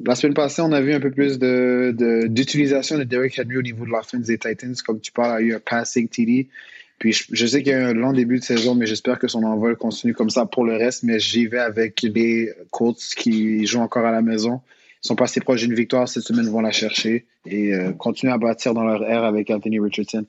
[0.04, 3.58] La semaine passée, on a vu un peu plus de, de- d'utilisation de Derrick Henry
[3.58, 4.74] au niveau de l'offense des Titans.
[4.86, 6.48] Comme tu parles, il y a eu un passing TD.
[6.98, 9.44] Puis je, sais qu'il y a un long début de saison, mais j'espère que son
[9.44, 11.04] envol continue comme ça pour le reste.
[11.04, 14.61] Mais j'y vais avec les Colts qui jouent encore à la maison.
[15.04, 18.32] Ils sont pas assez proches d'une victoire cette semaine, vont la chercher et euh, continuer
[18.32, 20.26] à bâtir dans leur air avec Anthony Richardson.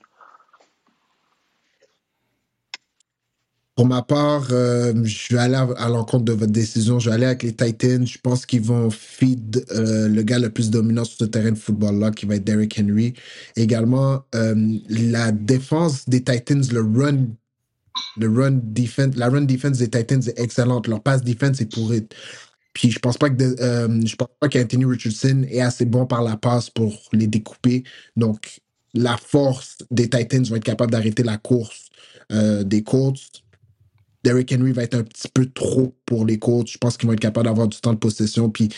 [3.80, 7.00] Pour ma part, euh, je vais aller à, l'encontre de votre décision.
[7.00, 8.06] Je vais aller avec les Titans.
[8.06, 11.58] Je pense qu'ils vont feed euh, le gars le plus dominant sur ce terrain de
[11.58, 13.14] football-là, qui va être Derrick Henry.
[13.56, 17.28] Également, euh, la défense des Titans, le run,
[18.18, 20.90] le run defense, la run defense des Titans est excellente.
[20.90, 22.06] Leur pass defense est pourrie.
[22.74, 26.36] Puis je pense pas que je pense pas qu'Anthony Richardson est assez bon par la
[26.36, 27.86] passe pour les découper.
[28.18, 28.60] Donc
[28.94, 31.88] la force des Titans va être capable d'arrêter la course
[32.30, 33.42] des Colts.
[34.30, 36.68] Derrick Henry va être un petit peu trop pour les Colts.
[36.68, 38.52] Je pense qu'ils vont être capables d'avoir du temps de possession.
[38.52, 38.70] Puis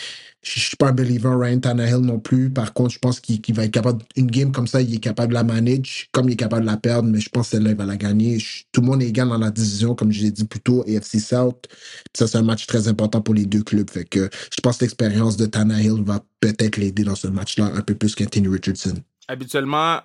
[0.42, 2.50] je je suis pas un believer Ryan Tannehill non plus.
[2.50, 5.30] Par contre, je pense qu'il va être capable une game comme ça, il est capable
[5.30, 7.10] de la manage, comme il est capable de la perdre.
[7.10, 8.38] Mais je pense que celle-là, il va la gagner.
[8.72, 11.20] Tout le monde est égal dans la division, comme je l'ai dit plus tôt, AFC
[11.20, 11.68] South.
[12.16, 13.90] Ça, c'est un match très important pour les deux clubs.
[13.90, 17.82] Fait que je pense que l'expérience de Tannehill va peut-être l'aider dans ce match-là un
[17.82, 18.96] peu plus qu'Anthony Richardson.
[19.28, 20.00] Habituellement,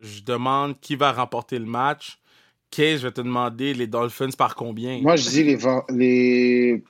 [0.00, 2.21] je demande qui va remporter le match.
[2.72, 5.00] Kay, je vais te demander les Dolphins par combien?
[5.02, 5.58] Moi, je dis les,
[5.90, 6.82] les,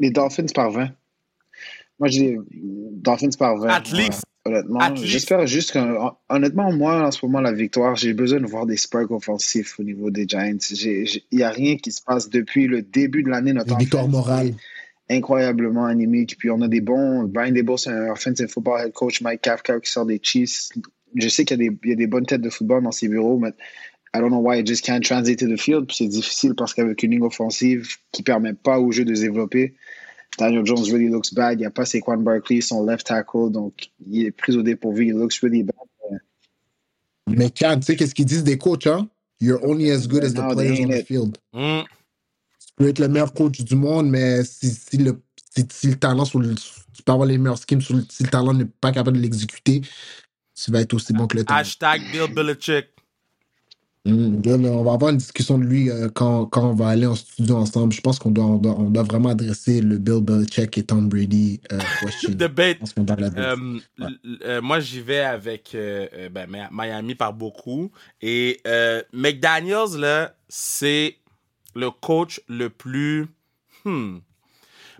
[0.00, 0.88] les Dolphins par 20.
[1.98, 2.38] Moi, je dis les
[2.92, 3.68] Dolphins par 20.
[3.68, 4.24] At Ouais, least.
[4.44, 5.04] honnêtement, At least.
[5.06, 5.78] j'espère juste que,
[6.28, 9.82] honnêtement, moi, en ce moment, la victoire, j'ai besoin de voir des sparks offensifs au
[9.82, 10.56] niveau des Giants.
[10.70, 13.52] Il n'y a rien qui se passe depuis le début de l'année.
[13.52, 14.52] Notre Une victoire morale.
[15.10, 16.36] incroyablement anémique.
[16.38, 17.24] Puis on a des bons.
[17.24, 19.20] Brian Dable, c'est un offensive football head coach.
[19.22, 20.68] Mike Kafka qui sort des Chiefs.
[21.14, 22.92] Je sais qu'il y, a des- il y a des bonnes têtes de football dans
[22.92, 23.52] ses bureaux, mais
[24.16, 25.86] I don't know why it just can't translate to the field.
[25.86, 29.20] Puis c'est difficile parce qu'avec une ligne offensive qui permet pas au jeu de se
[29.22, 29.74] développer,
[30.38, 31.58] Daniel Jones really looks bad.
[31.58, 35.06] Il n'y a pas Saquon Barkley, son left tackle, donc il est pris au dépourvu.
[35.08, 35.76] Il looks really bad.
[37.28, 39.08] Mais Can, tu sais qu'est-ce qu'ils disent des coachs, hein?
[39.40, 41.06] You're only as good as the players on the it.
[41.06, 41.36] field.
[41.52, 41.82] Hmm.
[42.60, 45.20] Tu peux être le meilleur coach du monde, mais si, si, le,
[45.54, 48.22] si, si le talent sur le, tu peux avoir les meilleurs schemes, sur le- si
[48.22, 49.82] le talent n'est pas capable de l'exécuter,
[50.54, 51.58] tu vas être aussi bon que le talent.
[51.60, 52.86] Hashtag Bill Belichick.
[54.06, 57.14] Mm, on va avoir une discussion de lui euh, quand, quand on va aller en
[57.16, 57.92] studio ensemble.
[57.92, 61.08] Je pense qu'on doit, on doit, on doit vraiment adresser le Bill Belichick et Tom
[61.08, 62.30] Brady euh, question.
[62.34, 62.78] Debate.
[63.36, 63.56] Euh,
[64.00, 67.90] l- euh, moi, j'y vais avec euh, ben, Mi- Miami par beaucoup.
[68.22, 68.60] Et
[69.12, 71.16] McDaniels, là, c'est
[71.74, 73.26] le coach le plus.
[73.84, 74.18] Hmm.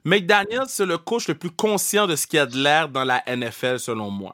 [0.05, 3.05] McDaniels, c'est le coach le plus conscient de ce qu'il y a de l'air dans
[3.05, 4.33] la NFL, selon moi.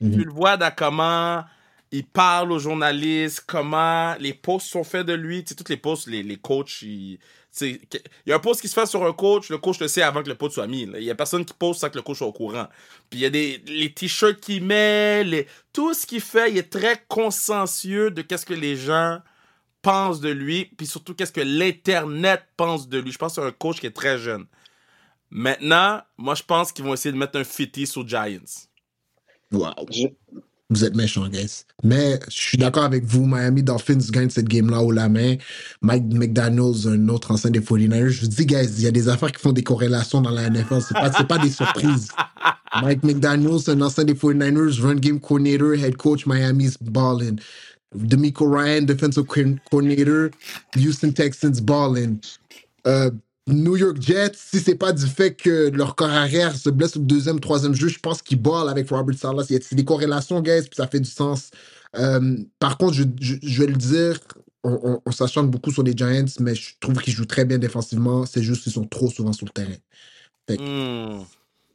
[0.00, 1.44] Tu le vois dans comment
[1.92, 5.44] il parle aux journalistes, comment les posts sont faits de lui.
[5.44, 7.18] Tu sais, toutes les posts, les, les coachs, ils-
[7.60, 7.78] il
[8.26, 10.24] y a un post qui se fait sur un coach, le coach le sait avant
[10.24, 10.86] que le post soit mis.
[10.86, 10.98] là.
[10.98, 12.66] Il y a personne qui poste sans que le coach soit au courant.
[13.10, 16.58] Puis il y a des les t-shirts qu'il met, les, tout ce qu'il fait, il
[16.58, 19.20] est très consciencieux de qu'est-ce que les gens
[19.82, 23.12] pensent de lui, puis surtout qu'est-ce que l'internet pense de lui.
[23.12, 24.46] Je pense que c'est un coach qui est très jeune.
[25.30, 28.66] Maintenant, moi je pense qu'ils vont essayer de mettre un fitty sur Giants.
[29.52, 29.74] Wow.
[29.90, 30.08] Je-
[30.70, 31.64] Vous êtes méchants, guys.
[31.82, 33.26] Mais je suis d'accord avec vous.
[33.26, 35.36] Miami Dolphins gagne cette game-là au la main.
[35.82, 38.08] Mike McDaniels, un autre ancien des 49ers.
[38.08, 40.48] Je vous dis, guys, il y a des affaires qui font des corrélations dans la
[40.48, 40.80] NFL.
[40.80, 42.08] C'est pas, pas des surprises.
[42.82, 47.36] Mike McDaniels, un ancien des 49ers, run game coordinator, head coach, Miami's ballin'.
[47.94, 50.30] D'Amico Ryan, defensive co- coordinator,
[50.76, 52.16] Houston Texans ballin'.
[52.86, 53.10] Euh,
[53.46, 57.00] New York Jets, si c'est pas du fait que leur corps arrière se blesse au
[57.00, 60.76] deuxième, troisième jeu, je pense qu'ils ballent avec Robert a- C'est des corrélations, guys, puis
[60.76, 61.50] ça fait du sens.
[61.96, 64.18] Euh, par contre, je, je- je vais le dire,
[64.62, 67.58] on, on, on s'acharne beaucoup sur les Giants, mais je trouve qu'ils jouent très bien
[67.58, 68.24] défensivement.
[68.24, 69.76] C'est juste qu'ils sont trop souvent sur le terrain.
[70.48, 71.22] Hmm.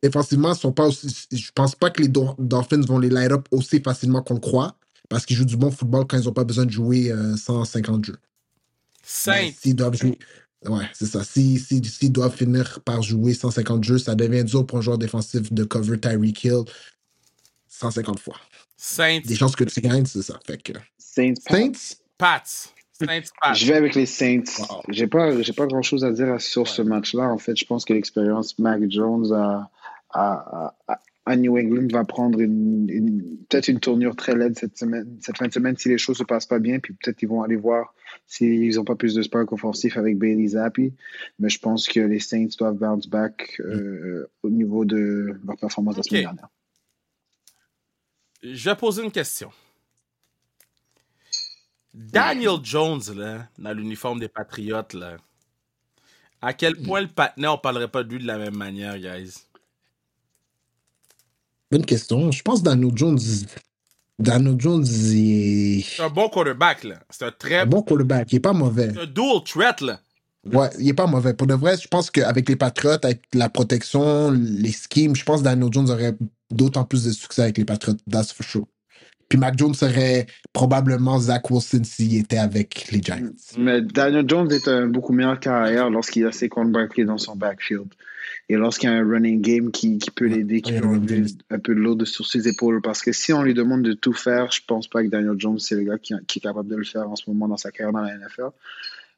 [0.01, 3.31] Défensivement, ils sont pas aussi, je pense pas que les Dol- Dolphins vont les light
[3.31, 4.75] up aussi facilement qu'on le croit,
[5.09, 8.05] parce qu'ils jouent du bon football quand ils n'ont pas besoin de jouer euh, 150
[8.05, 8.13] jeux.
[8.13, 9.51] Mais Saints.
[9.61, 10.17] S'ils doivent jouer.
[10.65, 11.23] Ouais, c'est ça.
[11.23, 14.97] Si- si- S'ils doivent finir par jouer 150 jeux, ça devient dur pour un joueur
[14.97, 16.63] défensif de cover Tyreek Hill
[17.67, 18.35] 150 fois.
[18.75, 19.21] Saints.
[19.25, 20.39] Des chances que tu gagnes, c'est ça.
[20.45, 20.73] Fait que.
[20.97, 21.33] Saints.
[21.49, 21.95] Saints?
[22.17, 22.43] Pats.
[22.45, 23.53] Saints Pats.
[23.53, 24.43] Je vais avec les Saints.
[24.59, 24.81] Wow.
[24.89, 27.23] J'ai pas, j'ai pas grand chose à dire sur ce match-là.
[27.29, 29.69] En fait, je pense que l'expérience Mac Jones à,
[31.29, 35.37] à New England va prendre une, une- peut-être une tournure très laide cette semaine, cette
[35.37, 36.79] fin de semaine si les choses se passent pas bien.
[36.79, 37.93] Puis peut-être qu'ils vont aller voir
[38.25, 40.93] s'ils n'ont pas plus de spark offensif avec Bailey Zappi.
[41.39, 45.97] Mais je pense que les Saints doivent bounce back euh, au niveau de leur performance
[45.97, 46.49] la semaine dernière.
[48.41, 49.51] Je vais poser une question.
[51.93, 55.17] Daniel Jones, là, dans l'uniforme des Patriotes, là,
[56.41, 59.45] à quel point le patinet, on parlerait pas de lui de la même manière, guys?
[61.71, 62.31] Bonne question.
[62.31, 63.19] Je pense que Daniel Jones.
[64.17, 66.95] Daniel Jones il est C'est un bon quarterback, là.
[67.09, 68.31] C'est un très un bon quarterback.
[68.31, 68.89] Il est pas mauvais.
[68.93, 69.99] c'est un dual threat, là.
[70.51, 71.33] Ouais, il est pas mauvais.
[71.33, 75.39] Pour de vrai, je pense qu'avec les Patriotes, avec la protection, les schemes, je pense
[75.39, 76.15] que Daniel Jones aurait
[76.49, 77.99] d'autant plus de succès avec les Patriotes.
[78.09, 78.65] That's for sure.
[79.27, 83.29] Puis Mac Jones serait probablement Zach Wilson s'il était avec les Giants.
[83.57, 87.93] Mais Daniel Jones est un beaucoup meilleur carrière lorsqu'il a ses cornerbacks dans son backfield.
[88.49, 91.59] Et lorsqu'il y a un running game qui, qui peut l'aider, qui peut enlever un
[91.59, 92.81] peu de lourd sur ses épaules.
[92.81, 95.59] Parce que si on lui demande de tout faire, je pense pas que Daniel Jones,
[95.59, 97.71] c'est le gars qui, qui est capable de le faire en ce moment dans sa
[97.71, 98.49] carrière dans la NFL.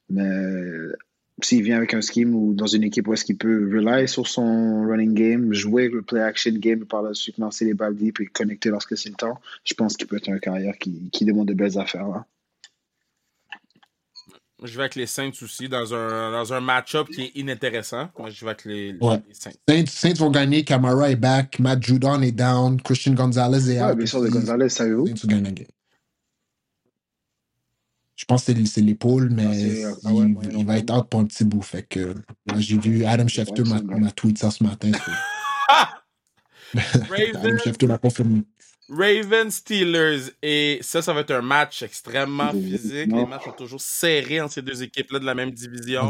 [0.10, 0.28] Mais
[1.42, 4.28] s'il vient avec un scheme ou dans une équipe où est-ce qu'il peut rely sur
[4.28, 8.20] son running game, jouer le play action game par la suite lancer les balles deep
[8.20, 11.26] et connecter lorsque c'est le temps, je pense qu'il peut être un carrière qui, qui
[11.26, 12.26] demande de belles affaires là.
[14.64, 18.10] Je vais avec les Saints aussi, dans un, dans un match-up qui est inintéressant.
[18.20, 19.20] Moi, je vais avec les, Ouais.
[19.28, 19.52] les Saints.
[19.68, 20.64] Saints, Saints vont gagner.
[20.64, 21.58] Camara est back.
[21.60, 22.80] Matt Judon est down.
[22.82, 23.98] Christian Gonzalez est Ouais, out.
[23.98, 24.30] bien sûr, de.
[24.30, 25.08] Gonzalez, savez-vous?
[25.08, 25.68] Saints vont gagner la game.
[28.16, 30.94] Je pense que c'est- c'est l'épaule, mais Ah, il, ah ouais, ouais, il va être
[30.96, 31.64] out pour un petit bout.
[31.64, 32.14] Fait que
[32.48, 34.92] moi, j'ai vu Adam Schefter m'a tweet ça ce matin.
[37.36, 38.44] Adam Schefter l'a confirmé.
[38.92, 40.32] Ravens Steelers.
[40.44, 43.08] Et ça, ça va être un match extrêmement physique.
[43.08, 46.10] Les matchs sont toujours serrés entre ces deux équipes-là de la même division.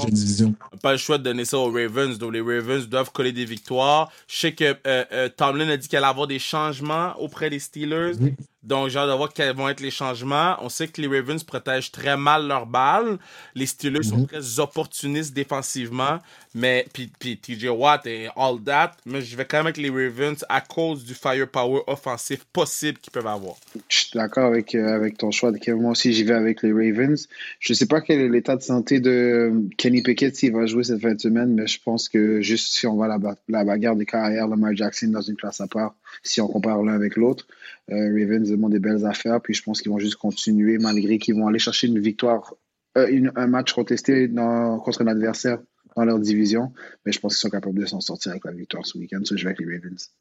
[0.81, 2.17] Pas le choix de donner ça aux Ravens.
[2.17, 4.11] Donc, les Ravens doivent coller des victoires.
[4.27, 7.59] Je sais que euh, euh, Tomlin a dit qu'elle allait avoir des changements auprès des
[7.59, 8.13] Steelers.
[8.19, 8.33] Oui.
[8.63, 10.55] Donc, j'ai hâte de voir quels vont être les changements.
[10.61, 13.17] On sait que les Ravens protègent très mal leurs balles.
[13.55, 14.27] Les Steelers sont Mhm.
[14.27, 16.19] très opportunistes défensivement.
[16.53, 18.91] Mais, puis, puis TJ Watt et all that.
[19.05, 23.11] Mais je vais quand même avec les Ravens à cause du firepower offensif possible qu'ils
[23.11, 23.55] peuvent avoir.
[23.89, 25.51] Je suis d'accord avec, euh, avec ton choix.
[25.69, 27.27] Moi aussi, j'y vais avec les Ravens.
[27.59, 30.65] Je ne sais pas quel est l'état de santé de euh, Kenny Pickett s'il va
[30.65, 33.37] jouer cette fin de semaine, mais je pense que juste si on à la, ba-
[33.47, 36.93] la bagarre des carrières, Lamar Jackson dans une classe à part, si on compare l'un
[36.93, 37.47] avec l'autre,
[37.91, 41.35] euh, Ravens demandent des belles affaires, puis je pense qu'ils vont juste continuer malgré qu'ils
[41.35, 42.53] vont aller chercher une victoire,
[42.97, 45.59] euh, un match contesté contre un adversaire
[45.95, 46.71] dans leur division,
[47.05, 49.21] mais je pense qu'ils sont capables de s'en sortir avec la victoire ce week-end.
[49.23, 50.11] So, je vais avec les Ravens.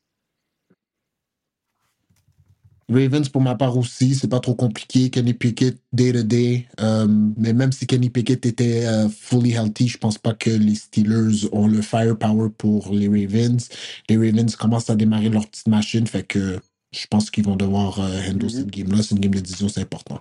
[2.91, 5.11] Ravens, pour ma part aussi, c'est pas trop compliqué.
[5.11, 6.67] Kenny Pickett, day to day.
[6.81, 10.75] Euh, mais même si Kenny Pickett était euh, fully healthy, je pense pas que les
[10.75, 13.69] Steelers ont le firepower pour les Ravens.
[14.09, 16.59] Les Ravens commencent à démarrer leur petite machine, fait que
[16.93, 18.49] je pense qu'ils vont devoir euh, handle Mhm.
[18.51, 19.03] cette game-là.
[19.03, 20.21] C'est une game de division, c'est important.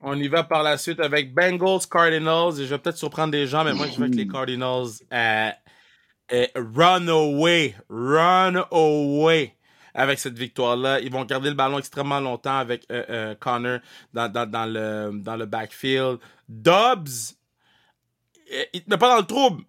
[0.00, 2.60] On y va par la suite avec Bengals, Cardinals.
[2.60, 4.86] Et je vais peut-être surprendre des gens, mais moi, je vais avec les Cardinals.
[5.12, 5.50] Euh,
[6.54, 7.74] run away.
[7.88, 9.54] Run away.
[9.98, 11.00] Avec cette victoire-là.
[11.00, 13.80] Ils vont garder le ballon extrêmement longtemps avec euh, euh, Connor
[14.14, 16.18] dans, dans, dans, le, dans le backfield.
[16.48, 17.34] Dobbs,
[18.52, 19.62] euh, il n'est pas dans le trouble.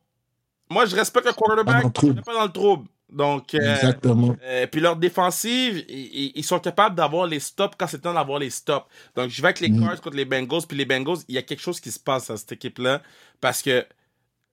[0.70, 1.86] Moi, je respecte le quarterback.
[2.04, 2.88] Il n'est pas dans le trouble.
[3.12, 4.36] Donc, euh, Exactement.
[4.44, 8.52] euh, puis leur défensive, ils sont capables d'avoir les stops quand c'est temps d'avoir les
[8.52, 8.86] stops.
[9.16, 9.84] Donc, je vais avec les Mm.
[9.84, 10.62] Cards contre les Bengals.
[10.68, 13.02] Puis les Bengals, il y a quelque chose qui se passe à cette équipe-là.
[13.42, 13.84] Parce que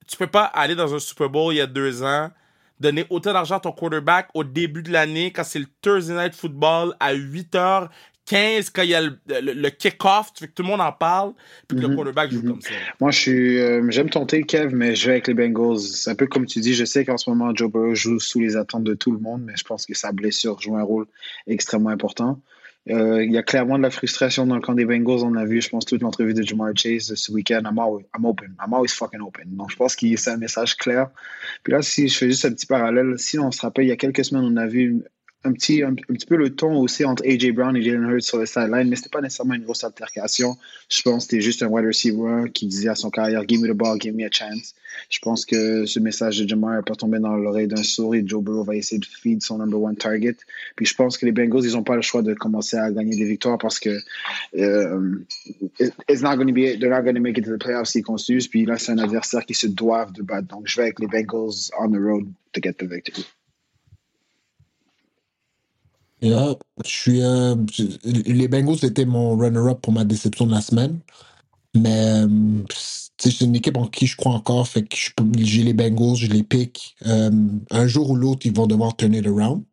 [0.07, 2.31] tu peux pas aller dans un Super Bowl il y a deux ans,
[2.81, 6.35] donner autant d'argent à ton quarterback au début de l'année, quand c'est le Thursday Night
[6.35, 10.63] Football à 8h15, quand il y a le, le- le kick-off, tu veux que tout
[10.63, 11.33] le monde en parle,
[11.69, 12.49] puis que le Mhm, quarterback joue mhm.
[12.49, 12.75] comme ça.
[13.01, 15.79] Moi, je suis, euh, j'aime tenter Kev, mais je vais avec les Bengals.
[15.79, 16.75] C'est un peu comme tu dis.
[16.75, 19.43] Je sais qu'en ce moment, Joe Burrow joue sous les attentes de tout le monde,
[19.45, 21.07] mais je pense que sa blessure joue un rôle
[21.47, 22.41] extrêmement important.
[22.89, 25.25] Euh, il y a clairement de la frustration dans le camp des Bengals.
[25.25, 27.63] On a vu, je pense, toute l'entrevue de Jamar Chase ce week-end.
[27.65, 28.55] I'm, always- I'm open.
[28.65, 29.57] I'm always fucking open.
[29.57, 31.11] Donc, je pense que c'est un message clair.
[31.65, 33.93] Puis là, si je fais juste un petit parallèle, si on se rappelle, il y
[33.93, 35.03] a quelques semaines, on a vu
[35.47, 37.53] un petit, un, petit peu le ton aussi entre A.J.
[37.53, 40.57] Brown et Jalen Hurts sur le sideline, mais c'était pas nécessairement une grosse altercation.
[40.91, 43.69] Je pense que c'était juste un wide receiver qui disait à son carrière Give me
[43.69, 44.75] the ball, give me a chance.
[45.11, 48.23] Je pense que ce message de Jamar n'est pas tombé dans l'oreille d'un sourd et
[48.27, 50.37] Joe Burrow va essayer de feed son number one target.
[50.75, 53.15] Puis je pense que les Bengals, ils n'ont pas le choix de commencer à gagner
[53.17, 53.99] des victoires parce que
[54.57, 55.19] euh,
[55.79, 58.03] it- it's not to be, they're not going to make it to the playoffs s'ils
[58.03, 58.49] continuent.
[58.49, 60.49] Puis là, c'est un adversaire qui se doivent de battre.
[60.49, 63.27] Donc je vais avec les Bengals on the road to get the victory.
[66.23, 67.21] Je suis,
[68.05, 71.01] les Bengals étaient mon runner-up pour ma déception de la semaine.
[71.77, 72.63] Mais euh,
[73.19, 74.67] c'est une équipe en qui je crois encore.
[74.67, 74.97] Fait que
[75.39, 76.97] j'ai les Bengals, je les pick.
[77.07, 77.31] Euh,
[77.71, 79.65] un jour ou l'autre, ils vont devoir turn it around.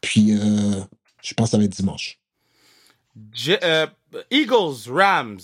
[0.00, 0.80] Puis, euh,
[1.22, 2.18] je pense que ça va être dimanche.
[4.30, 5.38] Eagles, Rams.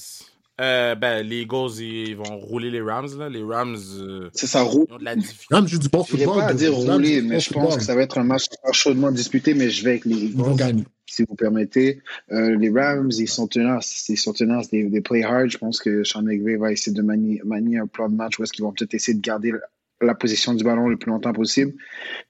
[0.61, 3.09] Euh, ben, les Eagles, ils vont rouler les Rams.
[3.18, 3.28] Là.
[3.28, 4.86] Les Rams, euh, C'est ça roule.
[4.88, 5.14] ils ont de la.
[5.50, 6.38] Rams joue du bon Je football.
[6.38, 9.12] pas à dire Rams rouler, mais je pense que ça va être un match chaudement
[9.12, 10.56] disputé, mais je vais avec les Ils vont Eagles.
[10.56, 10.84] gagner.
[11.06, 12.00] si vous permettez.
[12.32, 14.09] Euh, les Rams, ils sont tenaces.
[14.09, 15.48] Ils sont tenaces des, des play hard.
[15.48, 18.42] Je pense que Sean McVay va essayer de manier, manier un plan de match où
[18.42, 19.52] est-ce qu'ils vont peut-être essayer de garder
[20.00, 21.72] la, position du ballon le plus longtemps possible.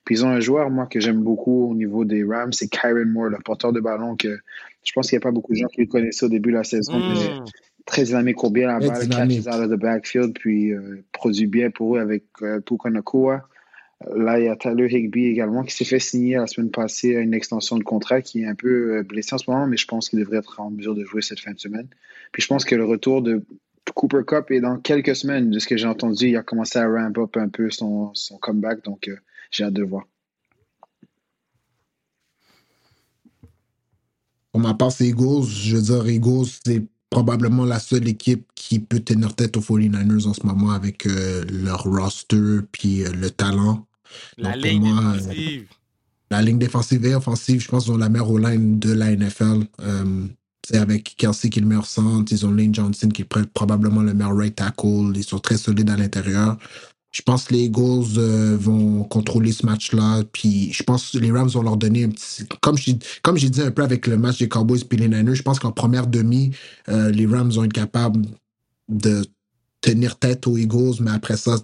[0.04, 3.06] Puis ils ont un joueur, moi, que j'aime beaucoup au niveau des Rams, c'est Kyron
[3.06, 4.38] Moore, le porteur de ballon que
[4.84, 6.56] je pense qu'il n'y a pas beaucoup de gens qui le connaissaient au début de
[6.56, 6.98] la saison.
[6.98, 7.44] mais Mm.
[7.88, 11.46] Très dynamique, court bien la Très balle, catches out of the backfield, puis euh, produit
[11.46, 13.48] bien pour eux avec euh, Puka Nakua.
[14.14, 17.20] Là, il y a Tyler Higby également qui s'est fait signer la semaine passée à
[17.20, 19.86] une extension de contrat qui est un peu euh, blessé en ce moment, mais je
[19.86, 21.88] pense qu'il devrait être en mesure de jouer cette fin de semaine.
[22.30, 23.42] Puis je pense que le retour de
[23.94, 25.48] Cooper Cup est dans quelques semaines.
[25.50, 28.36] De ce que j'ai entendu, il a commencé à ramp up un peu son, son
[28.36, 29.16] comeback, donc euh,
[29.50, 30.06] j'ai hâte de le voir.
[34.52, 35.46] Pour ma part, c'est Eagles.
[35.46, 40.26] Je veux dire, Eagles, c'est probablement la seule équipe qui peut tenir tête aux 49ers
[40.26, 43.86] en ce moment avec euh, leur roster puis euh, le talent.
[44.36, 45.66] La Donc, ligne moi, euh, défensive.
[46.30, 49.64] La ligne défensive et offensive, je pense qu'ils ont la meilleure line de la NFL.
[50.66, 52.30] C'est avec Kelsey qui est le meilleur centre.
[52.30, 55.12] Ils ont Lane Johnson qui est pr- probablement le meilleur right tackle.
[55.14, 56.58] Ils sont très solides à l'intérieur.
[57.10, 60.22] Je pense que les Eagles euh, vont contrôler ce match-là.
[60.32, 62.44] Puis je pense que les Rams vont leur donner un petit.
[62.60, 65.34] Comme j'ai comme j'ai dit un peu avec le match des Cowboys et les Niners,
[65.34, 66.52] je pense qu'en première demi,
[66.88, 68.26] euh, les Rams vont être capables
[68.88, 69.24] de
[69.80, 71.56] tenir tête aux Eagles, mais après ça,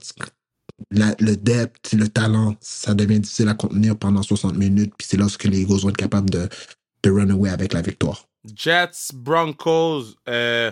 [0.91, 4.95] le depth, le talent, ça devient difficile à contenir pendant 60 minutes.
[4.97, 6.49] Puis c'est là que les Eagles vont être capables de,
[7.03, 8.27] de run away avec la victoire.
[8.55, 10.15] Jets, Broncos.
[10.29, 10.71] euh,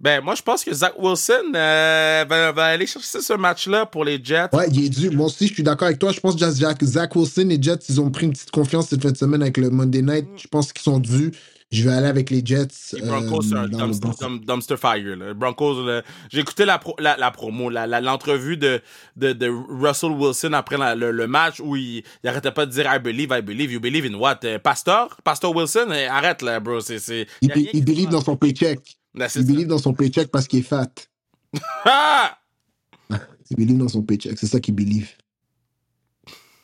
[0.00, 4.04] ben, moi, je pense que Zach Wilson euh, va, va aller chercher ce match-là pour
[4.04, 4.48] les Jets.
[4.54, 5.10] Ouais, il est dû.
[5.10, 6.10] Moi aussi, je suis d'accord avec toi.
[6.10, 9.02] Je pense que Zach, Zach Wilson et Jets, ils ont pris une petite confiance cette
[9.02, 10.26] fin de semaine avec le Monday Night.
[10.36, 11.32] Je pense qu'ils sont dus.
[11.72, 12.66] Je vais aller avec les Jets.
[12.94, 15.16] Les Broncos, c'est euh, un dans le dumpster, dumpster fire.
[15.16, 15.34] là.
[15.34, 18.80] Broncos, là, j'ai écouté la, pro- la, la promo, la- la- l'entrevue de,
[19.14, 22.92] de, de Russell Wilson après le, le match où il, il arrêtait pas de dire
[22.92, 24.40] I believe, I believe, you believe in what?
[24.42, 25.16] Euh, Pastor?
[25.22, 25.92] Pastor Wilson?
[25.94, 26.80] Eh, arrête là, bro.
[26.80, 28.80] C'est, c'est, Il, rien il qui believe dans son paycheck.
[29.14, 29.42] C'est Il ça.
[29.42, 30.90] believe dans son paycheck parce qu'il est fat.
[31.84, 32.38] Ah!
[33.50, 34.38] Il believe dans son paycheck.
[34.38, 35.10] C'est ça qu'il believe.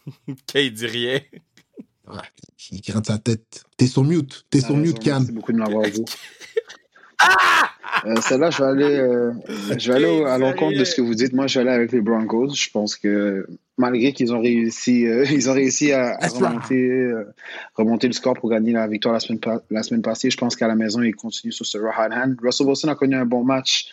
[0.47, 1.21] Qu'il dit rien.
[2.07, 2.21] Ouais,
[2.71, 3.65] il gratte sa tête.
[3.77, 4.47] T'es sur mute.
[4.51, 5.19] T'es T'as sur mute, Cam.
[5.19, 6.05] Merci beaucoup de m'avoir dit.
[8.05, 9.33] Euh, Celle-là, je vais aller, euh,
[9.79, 11.33] je vais aller à l'encontre de ce que vous dites.
[11.33, 12.55] Moi, je vais aller avec les Broncos.
[12.55, 13.47] Je pense que
[13.79, 17.35] malgré qu'ils ont réussi, euh, ils ont réussi à, à remonter, euh,
[17.75, 19.41] remonter le score pour gagner la victoire la semaine,
[19.71, 22.37] la semaine passée, je pense qu'à la maison, ils continuent sur ce hot hand.
[22.43, 23.89] Russell Wilson a connu un bon match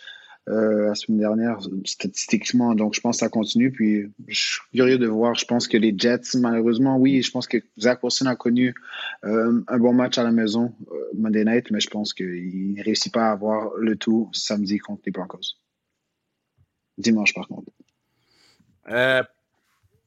[0.48, 2.74] euh, la semaine dernière, statistiquement.
[2.74, 3.70] Donc, je pense que ça continue.
[3.70, 5.34] Puis, je suis curieux de voir.
[5.34, 8.74] Je pense que les Jets, malheureusement, oui, je pense que Zach Wilson a connu
[9.24, 12.82] euh, un bon match à la maison euh, Monday Night, mais je pense qu'il ne
[12.82, 15.58] réussit pas à avoir le tout samedi contre les Broncos.
[16.98, 17.70] Dimanche, par contre.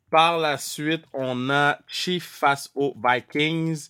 [0.10, 3.90] Par la suite, on a Chief face aux Vikings.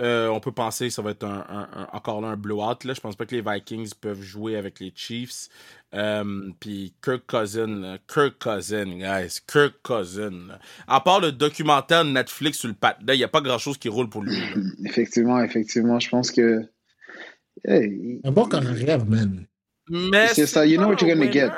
[0.00, 2.84] Euh, on peut penser que ça va être un, un, un, encore là un blowout.
[2.84, 2.94] Là.
[2.94, 5.48] Je pense pas que les Vikings peuvent jouer avec les Chiefs.
[5.94, 7.98] Euh, Puis Kirk Cousin, là.
[8.06, 9.40] Kirk Cousin, guys.
[9.46, 10.48] Kirk Cousin.
[10.48, 10.58] Là.
[10.86, 13.78] À part le documentaire de Netflix sur le pat, il n'y a pas grand chose
[13.78, 14.36] qui roule pour lui.
[14.36, 14.46] Là.
[14.84, 15.98] effectivement, effectivement.
[15.98, 16.62] Je pense que.
[17.64, 19.46] Hey, un bon carrière, man.
[19.90, 20.64] Mais c'est ça.
[20.64, 21.50] You know what you're gonna get.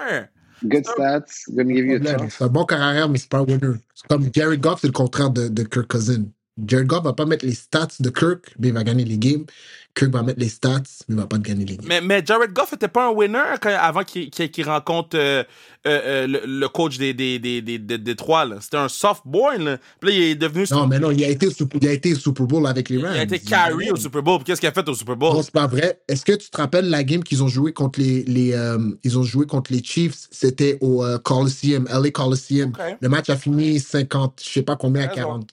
[0.64, 2.34] Good stats, gonna give you a chance.
[2.38, 3.76] C'est un bon carrière, mais c'est pas un winner.
[4.08, 6.24] Comme Gary Goff, c'est le contraire de, de Kirk Cousin.
[6.58, 9.46] Jared Goff va pas mettre les stats de Kirk, mais il va gagner les games.
[9.94, 11.86] Kirk va mettre les stats, mais il va pas gagner les games.
[11.88, 15.42] Mais, mais Jared Goff était pas un winner quand, avant qu'il qu qu rencontre euh,
[15.86, 18.46] euh, le, le, coach des, des, des, des, des, des trois.
[18.60, 19.58] C'était un soft boy.
[19.58, 19.78] Là.
[19.98, 20.66] Puis là, il est devenu.
[20.70, 22.90] Non, mais non, il a été au Super, il a été au Super Bowl avec
[22.90, 23.12] les Rams.
[23.14, 24.42] Il a été carry au Super Bowl.
[24.44, 25.32] Qu'est-ce qu'il a fait au Super Bowl?
[25.34, 26.02] Non, c'est pas vrai.
[26.06, 29.18] Est-ce que tu te rappelles la game qu'ils ont joué contre les, les euh, ils
[29.18, 30.28] ont joué contre les Chiefs?
[30.30, 32.72] C'était au euh, Coliseum, LA Coliseum.
[32.74, 32.96] Okay.
[33.00, 35.50] Le match a fini 50, je sais pas combien, à 40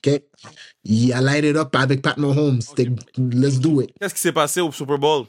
[0.83, 2.59] Il a light it up avec Pat Mahomes.
[2.59, 3.91] C'était let's do it.
[3.99, 5.25] Qu'est-ce qui s'est passé au Super Bowl?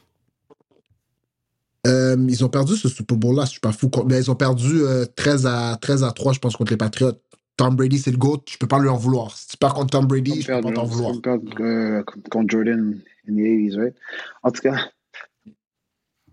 [1.86, 3.90] Euh, ils ont perdu ce Super Bowl-là, je suis pas fou.
[4.06, 7.12] Mais ils ont perdu euh, 13, à, 13 à 3, je pense, contre les Patriots.
[7.56, 9.36] Tom Brady, c'est le GOAT, je peux pas lui en vouloir.
[9.36, 11.14] Si tu perds contre Tom Brady, je peux pas t'en vouloir.
[11.60, 13.94] Euh, contre Jordan in the 80s, right?
[14.42, 14.90] En tout cas.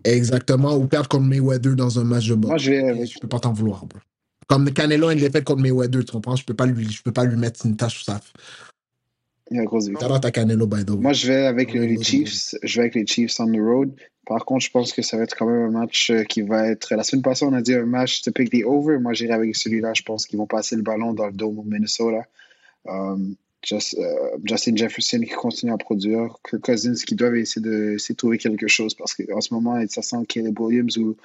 [0.04, 2.48] Exactement, ou perdre contre Mayweather dans un match de boxe.
[2.48, 3.06] Moi, je vais.
[3.06, 3.98] Je peux pas t'en vouloir, bro.
[4.46, 6.36] Comme Canelo a une défaite contre Mayweather, tu comprends?
[6.36, 8.20] Je peux pas lui, je peux pas lui mettre une tâche sur ça.
[9.50, 10.24] Il y a grosse victoire.
[10.24, 10.96] à Canelo, by the way.
[10.96, 12.54] Moi, je vais avec les Chiefs.
[12.62, 13.94] Je vais avec les Chiefs on the road.
[14.26, 16.66] Par contre, je pense que ça va être quand même un match euh, qui va
[16.66, 16.94] être.
[16.96, 18.98] La semaine passée, on a dit un match to pick the over.
[18.98, 19.92] Moi, j'irai avec celui-là.
[19.94, 22.26] Je pense qu'ils vont passer le ballon dans le dôme au Minnesota.
[22.86, 26.36] Um, Just, uh, Justin Jefferson qui continue à produire.
[26.48, 29.80] Kirk Cousins qui doivent essayer de, essayer de trouver quelque chose parce qu'en ce moment,
[29.88, 31.16] ça sent Caleb Williams ou,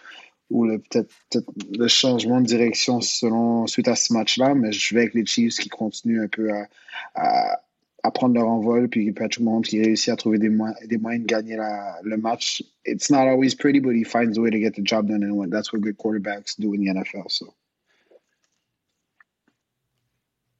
[0.49, 1.43] ou peut-être peut
[1.77, 4.55] le changement de direction selon, suite à ce match-là.
[4.55, 6.67] Mais je vais avec les Chiefs qui continuent un peu à,
[7.13, 7.61] à
[8.03, 11.55] à prendre leur envol, puis Patrick Mahomes qui réussit à trouver des, moyens, de gagner
[11.55, 12.63] la, le match.
[12.85, 15.51] It's not always pretty, but he finds a way to get the job done, and
[15.51, 17.29] that's what good quarterbacks do in the NFL.
[17.29, 17.53] So.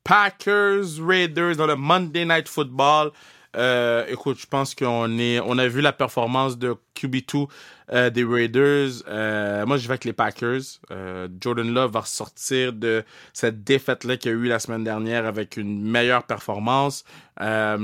[0.04, 3.12] Packers, Raiders dans le Monday Night Football.
[3.56, 7.48] Euh, écoute, je pense qu'on on a vu la performance de QB2
[7.94, 9.04] euh, des Raiders.
[9.10, 10.62] Euh, moi, je vais avec les Packers.
[10.92, 15.26] Euh, Jordan Love va ressortir de cette défaite-là qu'il y a eu la semaine dernière
[15.26, 17.04] avec une meilleure performance.
[17.38, 17.80] Watson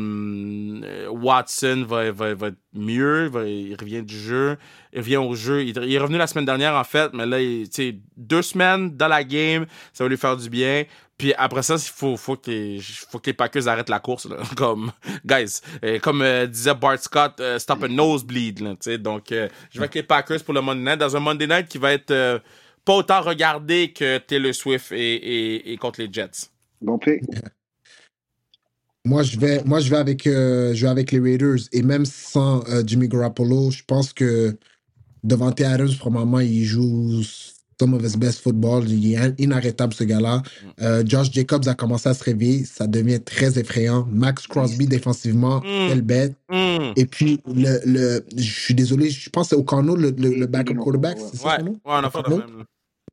[1.88, 3.30] va, va, être mieux.
[3.48, 4.58] Il revient du jeu.
[4.94, 5.66] Il revient au jeu.
[5.66, 7.68] Il, est revenu la semaine dernière, en fait, mais là, il,
[8.16, 10.86] deux semaines dans la game, ça va lui faire du bien.
[11.18, 12.78] Puis après ça, il faut, faut, que
[13.10, 14.30] faut que les Packers arrêtent la course.
[14.30, 14.38] Là.
[14.56, 14.92] Comme,
[15.26, 15.62] guys,
[16.04, 18.60] comme disait Bart Scott, stop a nosebleed.
[18.60, 18.76] Là,
[19.08, 21.68] donc, euh, je vais avec les Packers pour le Monday Night, dans un Monday Night
[21.68, 22.40] qui va être euh,
[22.84, 26.50] pas autant regardé que Taylor Swift et, et, et contre les Jets.
[26.82, 27.24] Bon pick.
[29.06, 31.60] Moi, je vais, moi, je vais avec, euh, je vais avec les Raiders.
[31.72, 34.58] Et même sans Jimmy Garoppolo, je pense que
[35.24, 37.22] Devante Adams, probablement, il joue
[37.80, 38.84] some of his best football.
[38.90, 40.42] Il est inarrêtable, ce gars-là.
[40.82, 42.66] Euh, Josh Jacobs a commencé à se réveiller.
[42.66, 44.08] Ça devient très effrayant.
[44.12, 45.88] Max Crosby, défensivement, Mm.
[45.90, 46.36] quelle bête.
[46.50, 46.92] Mm.
[46.96, 50.46] Et puis, le, le, je suis désolé, je pense que c'est O'Connell, le, le, le
[50.48, 51.18] backup quarterback.
[51.32, 52.64] C'est ça Ouais, ouais, on a même.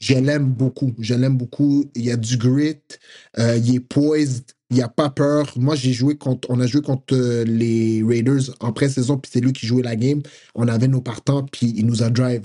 [0.01, 0.93] Je l'aime beaucoup.
[0.99, 1.85] Je l'aime beaucoup.
[1.95, 2.77] Il y a du grit.
[3.39, 4.51] Euh, il est poised.
[4.71, 5.53] Il n'a pas peur.
[5.57, 6.49] Moi, j'ai joué contre.
[6.51, 9.95] On a joué contre euh, les Raiders en pré-saison, puis c'est lui qui jouait la
[9.95, 10.21] game.
[10.57, 12.43] On avait nos partants, puis il nous a drive.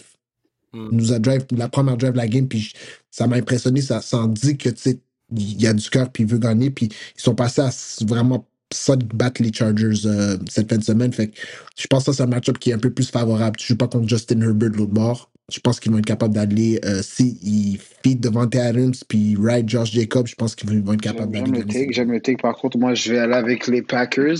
[0.73, 0.89] Mm.
[0.91, 2.73] Nous a drive la première drive de la game, puis
[3.11, 3.81] ça m'a impressionné.
[3.81, 4.99] Ça, ça en dit que, tu sais,
[5.35, 6.71] il y a du cœur, puis il veut gagner.
[6.71, 7.71] Puis ils sont passés à
[8.05, 11.11] vraiment ça de battre les Chargers euh, cette fin de semaine.
[11.11, 11.31] Fait
[11.75, 13.55] je pense que c'est un match-up qui est un peu plus favorable.
[13.57, 15.31] Tu joues pas contre Justin Herbert de l'autre bord.
[15.51, 19.91] Je pense qu'ils vont être capables d'aller, euh, s'ils feed Devante Adams puis ride Josh
[19.91, 21.81] Jacobs, je pense qu'ils vont être capables J'aime d'aller le gagner.
[21.85, 22.41] take, j'aime le take.
[22.41, 24.37] Par contre, moi, je vais aller avec les Packers.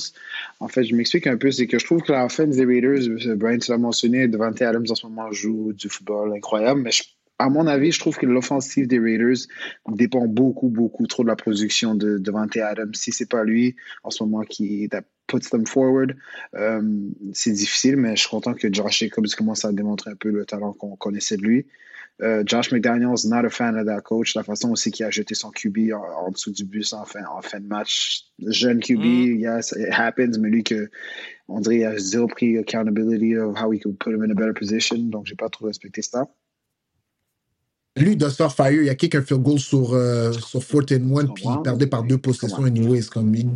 [0.60, 3.36] En fait, je m'explique un peu, c'est que je trouve que l'offense des Raiders, euh,
[3.36, 7.04] Brian, tu l'as mentionné, Devante Adams en ce moment joue du football incroyable, mais je-
[7.42, 9.38] à mon avis, je trouve que l'offensive des Raiders
[9.88, 12.94] dépend beaucoup, beaucoup trop de la production de Devante Adams.
[12.94, 14.94] Si c'est pas lui, en ce moment, qui est
[15.52, 16.16] them forward.
[16.56, 16.82] Euh,
[17.34, 20.46] c'est difficile, mais je suis content que Josh Jacobs commence à démontrer un peu le
[20.46, 21.66] talent qu'on connaissait de lui.
[22.22, 24.36] Euh, Josh McDaniels, not a fan of that coach.
[24.36, 27.42] La façon aussi qu'il a jeté son QB en, dessous du bus en fin, en
[27.42, 28.26] fin de match.
[28.46, 29.40] Jeune QB, mm.
[29.40, 30.90] yes, it happens, mais lui, que,
[31.48, 34.34] on dirait qu'il a zéro pris accountability of how he could put him in a
[34.34, 34.98] better position.
[34.98, 36.28] Donc, j'ai pas trop respecté ça.
[37.96, 38.82] Lui, il doit se faire fire.
[38.82, 41.88] Il a kick un field goal sur, euh, sur 4 and 1, puis il perdait
[41.88, 43.08] par deux possessions anyways.
[43.08, 43.48] Comme il,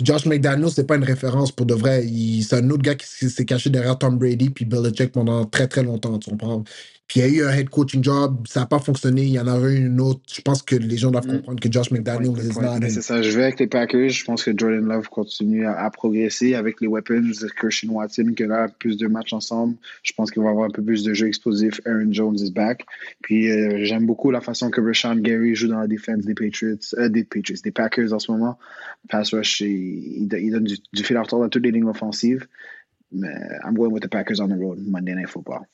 [0.00, 2.04] Josh McDaniels, c'est pas une référence pour de vrai.
[2.42, 5.82] C'est un autre gars qui s'est caché derrière Tom Brady puis Belichick pendant très très
[5.82, 6.64] longtemps, tu comprends?
[7.08, 9.38] Puis il y a eu un head coaching job, ça n'a pas fonctionné, il y
[9.38, 10.20] en a eu une autre.
[10.32, 11.36] Je pense que les gens doivent mm.
[11.36, 12.78] comprendre que Josh McDaniels est là.
[12.88, 14.08] C'est ça, je vais avec les Packers.
[14.08, 18.44] Je pense que Jordan Love continue à, progresser avec les weapons de Christian Watson, qui
[18.44, 19.76] a plus de matchs ensemble.
[20.02, 21.80] Je pense qu'il va avoir un peu plus de jeux explosifs.
[21.84, 22.86] Aaron Jones is back.
[23.20, 26.76] Puis euh, j'aime beaucoup la façon que Rashawn Gary joue dans la défense des Patriots,
[26.96, 28.58] euh, des Patriots, des Packers en ce moment.
[29.08, 32.46] Pass rush, il, donne du, du fil à retordre à toutes les lignes offensives.
[33.12, 33.28] Mais
[33.64, 35.66] I'm going with the Packers on the road, Monday Night Football.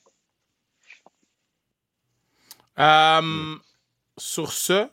[2.79, 3.55] Euh,
[4.17, 4.87] sur ce,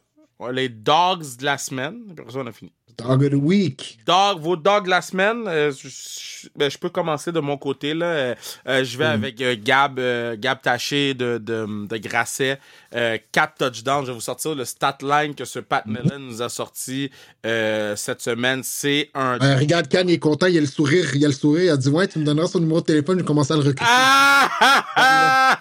[0.50, 2.14] les dogs de la semaine.
[2.18, 2.72] Après on a fini.
[2.98, 3.98] Dog of the week.
[4.06, 5.44] Dog, vos dogs de la semaine.
[5.46, 5.70] Euh,
[6.54, 7.92] ben, je peux commencer de mon côté.
[7.92, 8.06] Là.
[8.06, 8.34] Euh,
[8.68, 9.10] euh, je vais mm.
[9.10, 10.00] avec Gab,
[10.38, 12.58] Gab Taché de, de, de Grasset.
[12.92, 14.04] 4 touchdowns.
[14.04, 15.92] Je vais vous sortir le stat line que ce Pat mm.
[15.92, 17.10] Mellon nous a sorti
[17.42, 18.62] cette semaine.
[18.64, 19.36] C'est un.
[19.56, 20.46] regarde, Kanye est content.
[20.46, 21.14] Il a le sourire.
[21.14, 21.64] Il a le sourire.
[21.64, 23.18] Il a dit Ouais, tu me donneras son numéro de téléphone.
[23.18, 23.84] Je commence à le recruter.
[23.86, 25.60] Ah!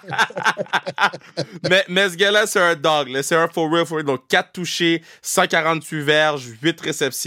[1.68, 3.10] mais, mais ce gars-là, c'est un dog.
[3.22, 4.06] C'est un for real, for real.
[4.06, 7.25] Donc, 4 touchés, 148 verges, 8 réceptions.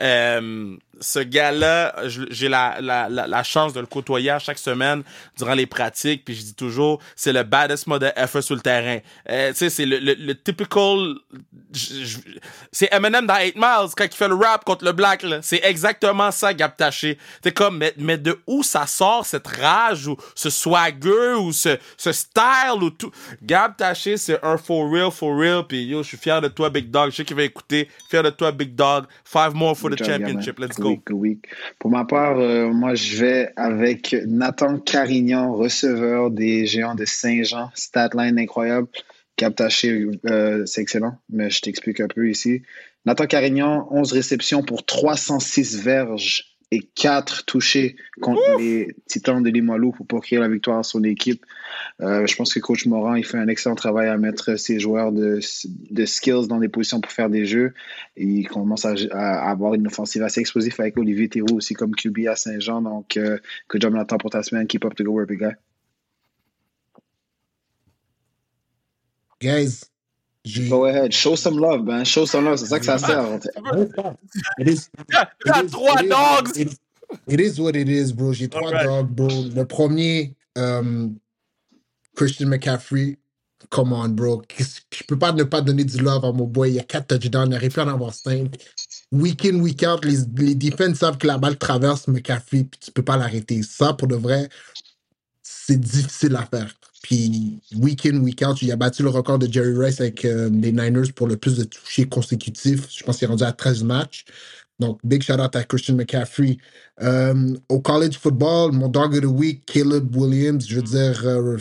[0.00, 1.94] Euh, ce gars-là,
[2.30, 5.02] j'ai la, la, la, chance de le côtoyer chaque semaine
[5.36, 8.98] durant les pratiques, puis je dis toujours, c'est le baddest mode effort sur le terrain.
[9.28, 11.16] Euh, tu sais, c'est le, le, typical...
[12.72, 15.40] C'est Eminem dans 8 Miles, quand il fait le rap contre le black, là.
[15.42, 17.18] C'est exactement ça, Gap Taché.
[17.42, 21.76] T'es comme, mais, mais, de où ça sort, cette rage, ou ce swagger, ou ce,
[21.96, 23.10] ce style, ou tout?
[23.42, 26.70] Gab Taché, c'est un for real, for real, puis yo, je suis fier de toi,
[26.70, 27.10] Big Dog.
[27.10, 27.88] Je sais qu'il va écouter.
[28.08, 29.04] Fier de toi, Big Dog.
[29.24, 30.58] Five more for the championship.
[30.58, 30.85] Let's go.
[31.78, 37.70] Pour ma part, euh, moi, je vais avec Nathan Carignan, receveur des Géants de Saint-Jean.
[37.74, 38.88] Statline incroyable.
[39.36, 42.62] Captaché, euh, c'est excellent, mais je t'explique un peu ici.
[43.04, 49.92] Nathan Carignan, 11 réceptions pour 306 verges et 4 touchés contre les Titans de Limoilou
[49.92, 51.44] pour procurer la victoire sur l'équipe.
[52.00, 55.12] Euh, je pense que coach Morin il fait un excellent travail à mettre ses joueurs
[55.12, 55.38] de,
[55.90, 57.72] de skills dans des positions pour faire des jeux.
[58.16, 58.94] Et il commence à,
[59.48, 62.82] avoir une offensive assez explosive avec Olivier Théroux aussi comme QB à Saint-Jean.
[62.82, 63.38] Donc, euh,
[63.68, 64.66] good job Nathan pour ta semaine.
[64.66, 65.52] Keep up the good work, big guy.
[69.40, 69.90] Guys,
[70.68, 72.04] Go ahead, show some love, man.
[72.04, 73.40] Show some love, c'est ça que ça sert.
[74.58, 74.88] It is,
[75.44, 76.56] it trois dogs.
[77.26, 78.32] It is, what it is, bro.
[78.32, 79.28] J'ai trois dogs, bro.
[79.28, 81.18] Le premier, um,
[82.14, 83.16] Christian McCaffrey.
[83.70, 84.42] Come on, bro.
[84.56, 86.70] Je peux pas ne pas donner du love à mon boy.
[86.70, 88.54] Il y a quatre touchdowns, il n'arrive pas à en avoir cinq.
[89.10, 92.92] Week in, week out, les, les defenses savent que la balle traverse McCaffrey, puis tu
[92.92, 93.62] peux pas l'arrêter.
[93.62, 94.48] Ça, pour de vrai,
[95.42, 96.72] c'est difficile à faire.
[97.06, 100.50] Puis, week in, week out, il a battu le record de Jerry Rice avec euh,
[100.50, 102.88] les Niners pour le plus de touchés consécutifs.
[102.90, 104.24] Je pense qu'il est rendu à 13 matchs.
[104.80, 106.58] Donc, big shout out à Christian McCaffrey.
[107.00, 111.58] Euh, au college football, mon dog of the week, Caleb Williams, je veux dire, euh,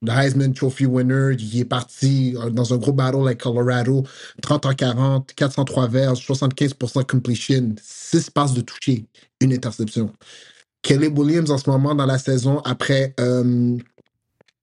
[0.00, 4.04] le Heisman Trophy winner, il est parti dans un gros battle avec Colorado,
[4.40, 9.04] 30 en 40, 403 verges, 75% completion, 6 passes de toucher,
[9.42, 10.10] une interception.
[10.80, 13.14] Caleb Williams, en ce moment, dans la saison, après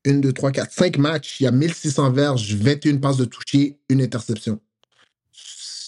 [0.05, 3.77] 1, 2, 3, 4, 5 matchs, il y a 1600 verges, 21 passes de toucher,
[3.89, 4.59] une interception.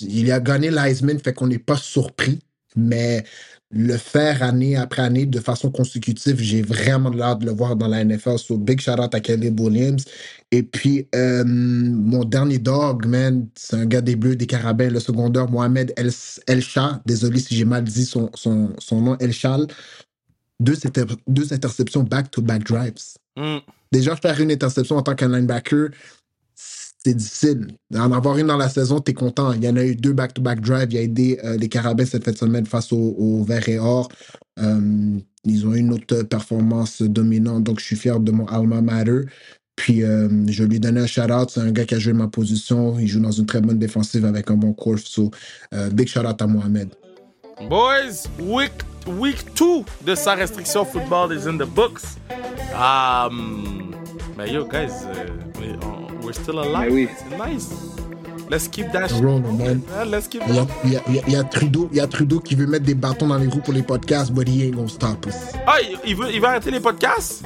[0.01, 2.39] Il a gagné l'Heisman, fait qu'on n'est pas surpris,
[2.75, 3.23] mais
[3.69, 7.87] le faire année après année de façon consécutive, j'ai vraiment hâte de le voir dans
[7.87, 8.37] la NFL.
[8.37, 10.05] So, big shout out à Caleb Williams.
[10.51, 15.01] Et puis, euh, mon dernier dog, man, c'est un gars des Bleus, des Carabins, le
[15.01, 16.11] secondaire, Mohamed El,
[16.47, 17.01] Elcha.
[17.05, 18.29] Désolé si j'ai mal dit son,
[18.91, 19.67] nom, Elchal.
[20.59, 20.75] Deux,
[21.27, 23.17] deux interceptions back-to-back drives.
[23.37, 23.59] Mm.
[23.91, 25.91] Déjà, faire une interception en tant qu'un linebacker,
[26.55, 27.67] c'est difficile.
[27.95, 29.53] En avoir une dans la saison, tu es content.
[29.53, 30.91] Il y en a eu deux back-to-back drives.
[30.91, 34.09] Il a aidé euh, les Carabins cette semaine face au, au Vert et Or.
[34.59, 39.21] Euh, ils ont une autre performance dominante, donc je suis fier de mon alma mater.
[39.77, 41.51] Puis euh, je lui donnais un shout-out.
[41.51, 42.99] C'est un gars qui a joué ma position.
[42.99, 45.03] Il joue dans une très bonne défensive avec un bon course.
[45.05, 45.31] So,
[45.93, 46.89] big shout-out à Mohamed.
[47.61, 48.71] Boys, week,
[49.19, 52.17] week 2 de sa restriction football is in the books.
[52.75, 53.95] Um,
[54.37, 55.25] mais yo, guys, uh,
[56.21, 56.91] we're still alive.
[56.91, 57.09] Oui.
[57.17, 57.69] C'est nice.
[58.49, 59.19] Let's keep that shit.
[59.21, 59.81] Corona, man.
[60.09, 60.71] Let's keep Il y, a, that.
[60.85, 63.37] il, y y y a Trudeau, y a Trudeau qui veut mettre des bâtons dans
[63.37, 65.35] les roues pour les podcasts, but he ain't gonna stop us.
[65.65, 67.43] Ah, il- veut, il veut arrêter les podcasts?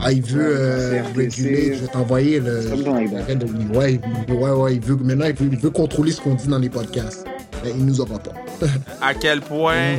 [0.00, 2.62] Ah, il veut euh, réguler, je vais t'envoyer le.
[2.62, 3.18] something like that.
[3.20, 6.34] arrête de- Ouais, ouais, ouais, il veut, maintenant il veut, il veut contrôler ce qu'on
[6.34, 7.24] dit dans les podcasts.
[7.68, 8.32] Mais il nous aura pas.
[9.02, 9.98] À quel point,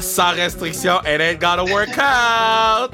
[0.00, 2.92] sans restriction, it ain't gonna work out.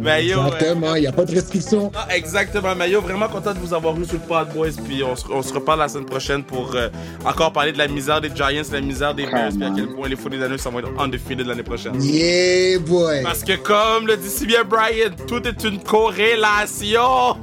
[0.00, 1.90] Mais yo, euh, Exactement, il n'y a pas de restriction.
[1.94, 2.74] ah, exactement.
[2.76, 4.68] Mais yo, vraiment content de vous avoir eu sur le pod, boys.
[4.84, 6.88] Puis on se, on se reparle la semaine prochaine pour euh,
[7.24, 9.86] encore parler de la misère des Giants, de la misère des Bears, puis à quel
[9.88, 11.94] point les 49ers ça va être undefeated l'année prochaine.
[12.02, 13.22] Yeah, boy.
[13.22, 17.36] Parce que comme le dit si bien Brian, tout est une corrélation.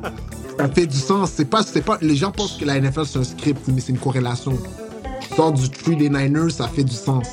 [0.59, 1.31] Ça fait du sens.
[1.35, 3.93] C'est pas, c'est pas, les gens pensent que la NFL c'est un script, mais c'est
[3.93, 4.57] une corrélation.
[5.35, 7.27] Sors du tree des Niners, ça fait du sens.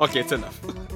[0.00, 0.87] ok, c'est enough.